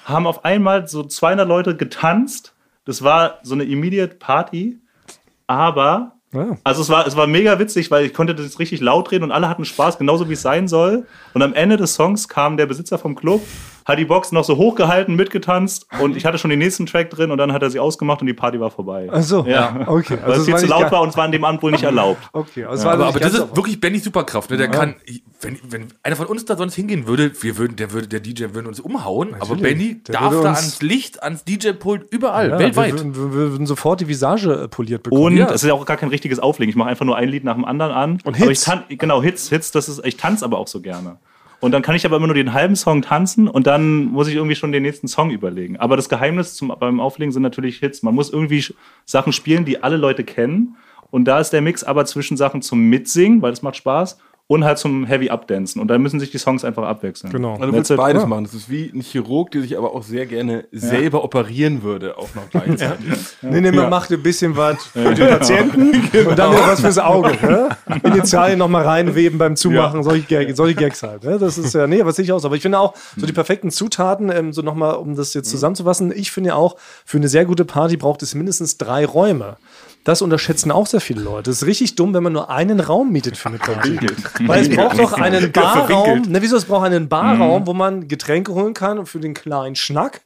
[0.06, 2.54] haben auf einmal so 200 Leute getanzt.
[2.86, 4.80] Das war so eine immediate Party.
[5.48, 6.58] Aber, Ja.
[6.64, 9.32] also es war, es war mega witzig, weil ich konnte das richtig laut reden und
[9.32, 11.06] alle hatten Spaß, genauso wie es sein soll.
[11.34, 13.42] Und am Ende des Songs kam der Besitzer vom Club,
[13.86, 17.32] hat die Box noch so hochgehalten, mitgetanzt und ich hatte schon den nächsten Track drin
[17.32, 19.08] und dann hat er sie ausgemacht und die Party war vorbei.
[19.12, 19.84] Ach so, Ja.
[19.88, 20.18] okay.
[20.26, 22.22] Weil es viel zu laut war und es war an dem Abend wohl nicht erlaubt.
[22.34, 24.50] Okay, also war Aber, aber das ist wirklich Bennys Superkraft.
[24.52, 24.58] Ne?
[24.58, 24.96] Der kann,
[25.42, 28.46] wenn, wenn einer von uns da sonst hingehen würde, wir würden, der würde, der DJ
[28.54, 29.36] würde uns umhauen.
[29.40, 32.94] Aber Benny Der darf da uns- ans Licht, ans DJ-Pult, überall, Ja, weltweit.
[32.94, 35.24] Wir, würden- wir würden sofort die Visage äh, poliert bekommen.
[35.24, 35.48] Und Ja.
[35.48, 36.70] es ist ja auch gar kein richtiges Auflegen.
[36.70, 38.12] Ich mache einfach nur ein Lied nach dem anderen an.
[38.24, 38.62] Und Aber Hits.
[38.62, 41.18] ich tan genau, Hits, Hits, das ist, ich tanze aber auch so gerne.
[41.62, 44.34] Und dann kann ich aber immer nur den halben Song tanzen und dann muss ich
[44.36, 45.78] irgendwie schon den nächsten Song überlegen.
[45.78, 48.02] Aber das Geheimnis zum, beim Auflegen sind natürlich Hits.
[48.02, 48.66] Man muss irgendwie
[49.06, 50.76] Sachen spielen, die alle Leute kennen.
[51.12, 54.18] Und da ist der Mix aber zwischen Sachen zum Mitsingen, weil das macht Spaß,
[54.52, 55.80] und halt zum Heavy Updancen.
[55.82, 57.32] Und dann müssen sich die Songs einfach abwechseln.
[57.32, 57.54] Genau.
[57.54, 58.28] Also du willst beides Ja.
[58.28, 58.44] machen.
[58.44, 62.36] Das ist wie ein Chirurg, der sich aber auch sehr gerne selber operieren würde, auch
[62.36, 63.06] noch gleichzeitig.
[63.42, 65.82] Nee, nee, man macht ein bisschen was für den Patienten
[66.28, 67.30] und dann wieder was fürs Auge.
[67.42, 67.70] Ne?
[68.04, 71.24] Initialien nochmal reinweben beim Zumachen, solche, Gag, solche Gags halt.
[71.24, 71.38] Ne?
[71.40, 72.44] Das ist ja, nee, was sehe ich aus.
[72.44, 76.12] Aber ich finde auch, so die perfekten Zutaten, ähm, so nochmal, um das jetzt zusammenzufassen,
[76.14, 76.76] ich finde ja auch,
[77.06, 79.56] für eine sehr gute Party braucht es mindestens drei Räume.
[80.04, 81.52] Das unterschätzen auch sehr viele Leute.
[81.52, 84.00] Es ist richtig dumm, wenn man nur einen Raum mietet für eine Party.
[84.48, 86.24] Weil es braucht doch einen Barraum.
[86.24, 86.58] Ne, wieso?
[86.58, 90.22] Es braucht einen Barraum, wo man Getränke holen kann und für den kleinen Schnack.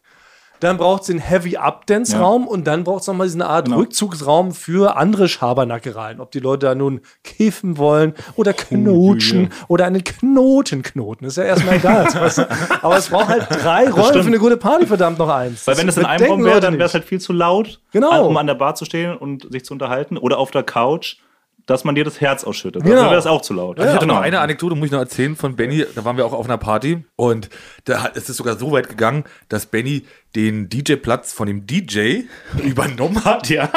[0.60, 4.52] Dann braucht es den Heavy Up-Dance Raum und dann braucht es nochmal diese Art Rückzugsraum
[4.54, 6.20] für andere Schabernackereien.
[6.20, 11.26] Ob die Leute da nun kiffen wollen oder knutschen oder einen Knoten knoten.
[11.26, 12.08] Ist ja erstmal egal.
[12.82, 15.68] Aber es braucht halt drei Räume für eine gute Party, verdammt noch eins.
[15.68, 18.28] Weil wenn das in einem Raum wäre, dann wäre es halt viel zu laut, Genau.
[18.28, 20.18] um an der Bar zu stehen und sich zu unterhalten.
[20.18, 21.18] Oder auf der Couch,
[21.66, 22.84] dass man dir das Herz ausschüttet.
[22.84, 22.96] Genau.
[22.96, 23.80] Dann wäre das auch zu laut.
[23.80, 25.86] Also ich hatte noch eine Anekdote, muss ich noch erzählen von Benny.
[25.96, 27.50] Da waren wir auch auf einer Party und
[27.86, 30.06] da hat, ist es sogar so weit gegangen, dass Benny
[30.36, 32.24] den DJ-Platz von dem DJ
[32.64, 33.70] übernommen hat, ja.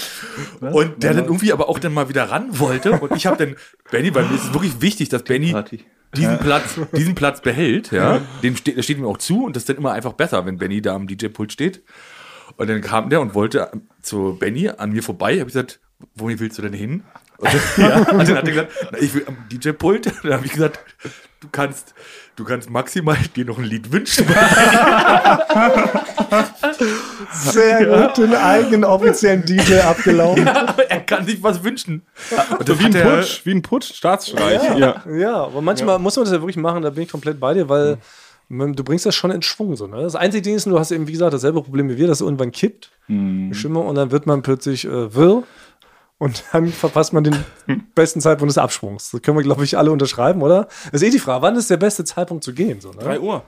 [0.60, 2.92] Und der dann irgendwie aber auch dann mal wieder ran wollte.
[2.92, 3.56] Und ich habe dann
[3.90, 5.54] Benny, weil mir ist es wirklich wichtig, dass Benny
[6.14, 8.20] diesen Platz, diesen Platz behält, ja.
[8.42, 10.58] Dem steht, das steht ihm auch zu und das ist dann immer einfach besser, wenn
[10.58, 11.82] Benny da am DJ-Pult steht.
[12.56, 13.70] Und dann kam der und wollte
[14.02, 15.32] zu Benny an mir vorbei.
[15.32, 15.80] Habe ich gesagt,
[16.14, 17.02] wo willst du denn hin?
[17.38, 20.12] Und, ja, und dann hat er gesagt, na, ich will am DJ-Pult.
[20.24, 20.80] Dann habe ich gesagt,
[21.40, 21.94] du kannst,
[22.36, 24.26] du kannst maximal dir noch ein Lied wünschen.
[27.32, 30.48] sehr gut den eigenen offiziellen DJ abgelaufen.
[30.48, 32.02] Aber er kann sich was wünschen.
[32.58, 34.60] Und dann Wie ein er, Putsch, wie ein Putsch, Staatsstreich.
[34.78, 35.02] Ja.
[35.16, 37.68] Ja, aber manchmal muss man das ja wirklich machen, da bin ich komplett bei dir,
[37.68, 37.98] weil
[38.48, 39.76] man- du bringst das schon in Schwung.
[39.76, 40.02] So, ne?
[40.02, 42.22] Das einzige Ding ist, du hast eben, wie gesagt, dasselbe Problem wie wir, dass es
[42.22, 45.44] irgendwann kippt, die Stimmung, und dann wird man plötzlich äh, wirr
[46.18, 47.36] und dann verpasst man den
[47.94, 49.10] besten Zeitpunkt des Absprungs.
[49.10, 50.64] Das können wir, glaube ich, alle unterschreiben, oder?
[50.90, 52.80] Das ist eh die Frage, wann ist der beste Zeitpunkt zu gehen?
[52.80, 52.98] So, ne?
[53.02, 53.42] 3 Uhr.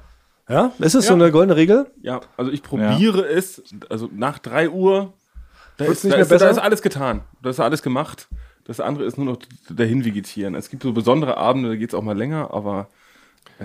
[0.49, 0.73] Ja?
[0.79, 1.21] Ist das so Ja.
[1.21, 1.91] eine goldene Regel?
[2.03, 5.13] Ja, also ich probiere es, also nach 3 Uhr,
[5.77, 6.51] da, Wird's ist, nicht da, mehr ist, da besser?
[6.51, 7.23] ist alles getan.
[7.43, 8.29] Da ist alles gemacht.
[8.65, 10.55] Das andere ist nur noch dahin vegetieren.
[10.55, 12.89] Es gibt so besondere Abende, da geht es auch mal länger, aber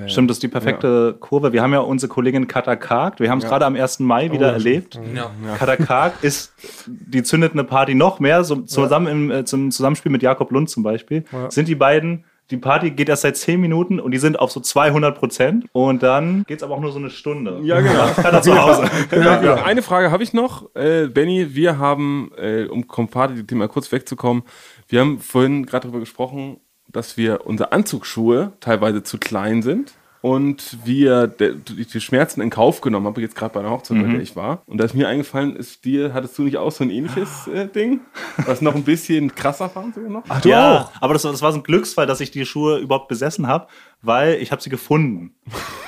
[0.08, 1.54] Stimmt, das ist die perfekte Kurve.
[1.54, 3.20] Wir haben ja unsere Kollegin Katha Karg.
[3.20, 4.00] Wir haben es gerade am 1.
[4.00, 5.00] Mai wieder erlebt.
[5.16, 5.32] ja.
[5.58, 6.54] Katha Karg ist,
[6.88, 10.70] die zündet eine Party noch mehr, so, zusammen im, äh, zum Zusammenspiel mit Jakob Lund
[10.70, 11.24] zum Beispiel.
[11.50, 14.60] Sind die beiden, die Party geht erst seit 10 Minuten und die sind auf so
[14.60, 15.66] 200 Prozent.
[15.72, 17.60] Und dann geht es aber auch nur so eine Stunde.
[17.64, 18.06] Ja, genau.
[18.16, 18.84] Kann er zu Hause.
[19.12, 19.64] Ja, ja.
[19.64, 20.76] Eine Frage habe ich noch.
[20.76, 24.43] Äh, Benny, wir haben, äh, um vom Party-Thema kurz wegzukommen,
[24.88, 26.58] wir haben vorhin gerade darüber gesprochen,
[26.96, 29.93] dass wir unsere Anzugsschuhe teilweise zu klein sind.
[30.26, 34.11] Und wir der, die, Schmerzen in Kauf genommen haben, jetzt gerade bei einer Hochzeit, bei
[34.11, 34.63] der ich war.
[34.65, 37.67] Und da ist mir eingefallen, ist dir, hattest du nicht auch so ein ähnliches äh,
[37.67, 37.99] Ding?
[38.47, 40.23] Was noch ein bisschen krasser fand sogar noch?
[40.28, 40.91] Ach, du ja, auch.
[40.99, 43.67] aber das, das war so ein Glücksfall, dass ich die Schuhe überhaupt besessen habe,
[44.01, 45.36] weil ich habe sie gefunden.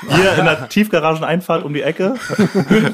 [0.08, 2.14] Hier in der Tiefgarageneinfahrt um die Ecke.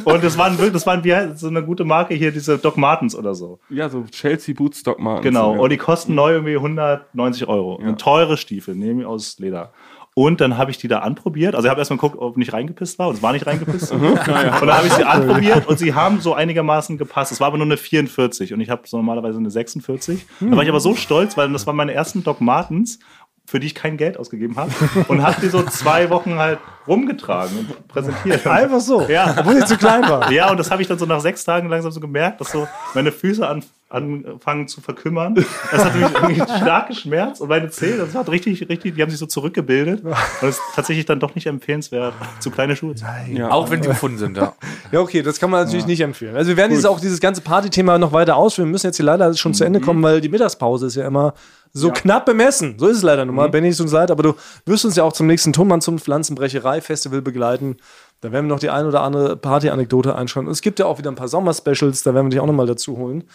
[0.05, 2.77] Und das waren wirklich, das waren wie heißt so eine gute Marke hier, diese Doc
[2.77, 3.59] Martens oder so.
[3.69, 5.25] Ja, so Chelsea Boots Stock Martens.
[5.25, 5.55] Genau.
[5.55, 5.59] Ja.
[5.59, 7.79] Und die kosten neu irgendwie 190 Euro.
[7.79, 9.73] Eine teure Stiefel, nehmen wir aus Leder.
[10.15, 11.55] Und dann habe ich die da anprobiert.
[11.55, 13.07] Also ich habe erstmal geguckt, ob nicht reingepisst war.
[13.07, 13.91] Und es war nicht reingepisst.
[13.93, 17.31] Und dann habe ich sie anprobiert und sie haben so einigermaßen gepasst.
[17.31, 20.25] Es war aber nur eine 44 und ich habe so normalerweise eine 46.
[20.39, 22.99] Da war ich aber so stolz, weil das waren meine ersten Doc Martens,
[23.45, 24.71] für die ich kein Geld ausgegeben habe.
[25.07, 28.45] Und habe die so zwei Wochen halt rumgetragen und präsentiert.
[28.47, 29.01] Einfach so.
[29.03, 29.35] Ja.
[29.37, 30.31] Obwohl sie zu klein war.
[30.31, 32.67] Ja, und das habe ich dann so nach sechs Tagen langsam so gemerkt, dass so
[32.93, 35.35] meine Füße an, anfangen zu verkümmern.
[35.71, 39.09] Das hat mich irgendwie stark geschmerzt und meine Zähne, das hat richtig, richtig, die haben
[39.09, 40.03] sich so zurückgebildet.
[40.03, 43.35] Und es ist tatsächlich dann doch nicht empfehlenswert, zu kleine Schuhe zu haben.
[43.35, 43.51] Ja.
[43.51, 44.53] Auch wenn die gefunden sind, ja.
[44.91, 46.35] Ja, okay, das kann man natürlich nicht empfehlen.
[46.35, 48.67] Also wir werden dieses, auch dieses ganze Partythema noch weiter ausführen.
[48.67, 51.33] Wir müssen jetzt hier leider schon zu Ende kommen, weil die Mittagspause ist ja immer
[51.71, 52.75] so knapp bemessen.
[52.77, 53.49] So ist es leider nun mal.
[53.49, 54.33] Benny, es tut uns leid, aber du
[54.65, 57.77] wirst uns ja auch zum nächsten Tonmann zum Pflanzenbrecherei-Festival begleiten.
[58.21, 60.45] Da werden wir noch die ein oder andere Party-Anekdote einschauen.
[60.45, 62.67] Und es gibt ja auch wieder ein paar Sommer-Specials, da werden wir dich auch nochmal
[62.67, 63.25] dazu holen.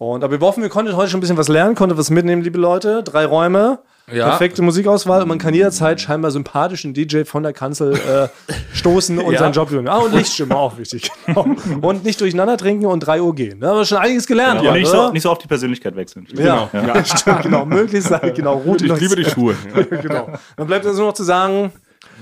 [0.00, 2.40] Und aber wir hoffen, wir konnten heute schon ein bisschen was lernen, konntet was mitnehmen,
[2.40, 3.02] liebe Leute.
[3.02, 3.80] Drei Räume,
[4.10, 4.30] Ja.
[4.30, 8.28] perfekte Musikauswahl und man kann jederzeit scheinbar sympathischen DJ von der Kanzel äh,
[8.72, 9.40] stoßen und Ja.
[9.40, 9.86] seinen Job tun.
[9.88, 11.10] Ah, und Lichtstimme, auch wichtig.
[11.26, 11.42] Genau.
[11.82, 13.60] Und nicht durcheinander trinken und 3 Uhr gehen.
[13.60, 14.62] Da haben wir schon einiges gelernt.
[14.62, 16.26] Und heute, nicht, so, nicht so oft die Persönlichkeit wechseln.
[16.32, 17.04] Ja, ja.
[17.04, 17.66] stimmt, genau.
[17.66, 19.54] Möglichst, genau, rote Ich liebe die Schuhe.
[20.00, 20.30] genau.
[20.56, 21.72] Dann bleibt uns nur noch zu sagen,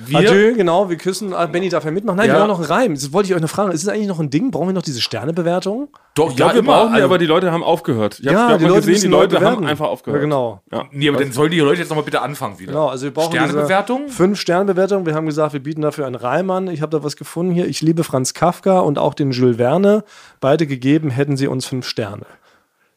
[0.07, 1.33] Wir, Adieu, genau, wir küssen.
[1.35, 2.17] Ah, Benny darf ja mitmachen.
[2.17, 2.35] Nein, Ja.
[2.35, 2.95] wir haben noch einen Reim.
[2.95, 3.73] Das wollte ich euch noch fragen.
[3.73, 4.51] Ist es eigentlich noch ein Ding?
[4.51, 5.89] Brauchen wir noch diese Sternebewertung?
[6.15, 8.19] doch, Ich glaube, wir brauchen die, also- aber die Leute haben aufgehört.
[8.19, 10.19] Ich Ja, die Leute gesehen, die Leute haben einfach aufgehört.
[10.21, 10.63] Ja, genau.
[10.73, 10.85] Ja.
[10.91, 12.73] Nee, aber dann sollen die Leute jetzt nochmal bitte anfangen wieder.
[12.73, 14.03] Genau, also wir brauchen Sternebewertung?
[14.07, 15.07] diese fünf Sternebewertung.
[15.07, 16.69] Wir haben gesagt, wir bieten dafür einen Reim an.
[16.69, 17.67] Ich habe da was gefunden hier.
[17.67, 20.05] Ich liebe Franz Kafka und auch den Jules Verne.
[20.41, 22.27] Beide gegeben hätten sie uns fünf Sterne.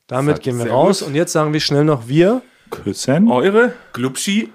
[0.07, 0.73] Damit gehen wir gut.
[0.73, 1.01] raus.
[1.01, 2.41] Und jetzt sagen wir schnell noch wir.
[2.69, 3.29] Küssen.
[3.29, 3.73] Eure?
[3.93, 4.51] Glubschi,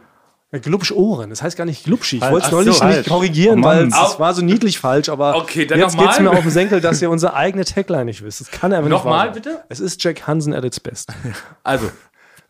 [0.57, 1.31] Ja, Glubsch Ohren.
[1.31, 2.17] Das heißt gar nicht Glubschi.
[2.17, 3.09] Ich wollte es neulich so, nicht falsch.
[3.09, 5.09] korrigieren, Oh weil es war so niedlich falsch.
[5.09, 8.23] Aber Okay, jetzt geht es mir auf den Senkel, dass ihr unsere eigene Tagline nicht
[8.25, 8.41] wisst.
[8.41, 9.35] Das kann einfach nicht Nochmal, wahr sein.
[9.35, 9.65] bitte?
[9.69, 11.13] Es ist Jack Hansen at its best.
[11.63, 11.91] also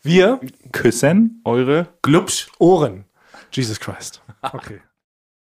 [0.02, 0.40] Wir
[0.72, 1.40] Küssen.
[1.44, 1.88] Eure?
[2.02, 3.04] Glubsch, Ohren.
[3.52, 4.20] Jesus Christ.
[4.42, 4.80] Okay.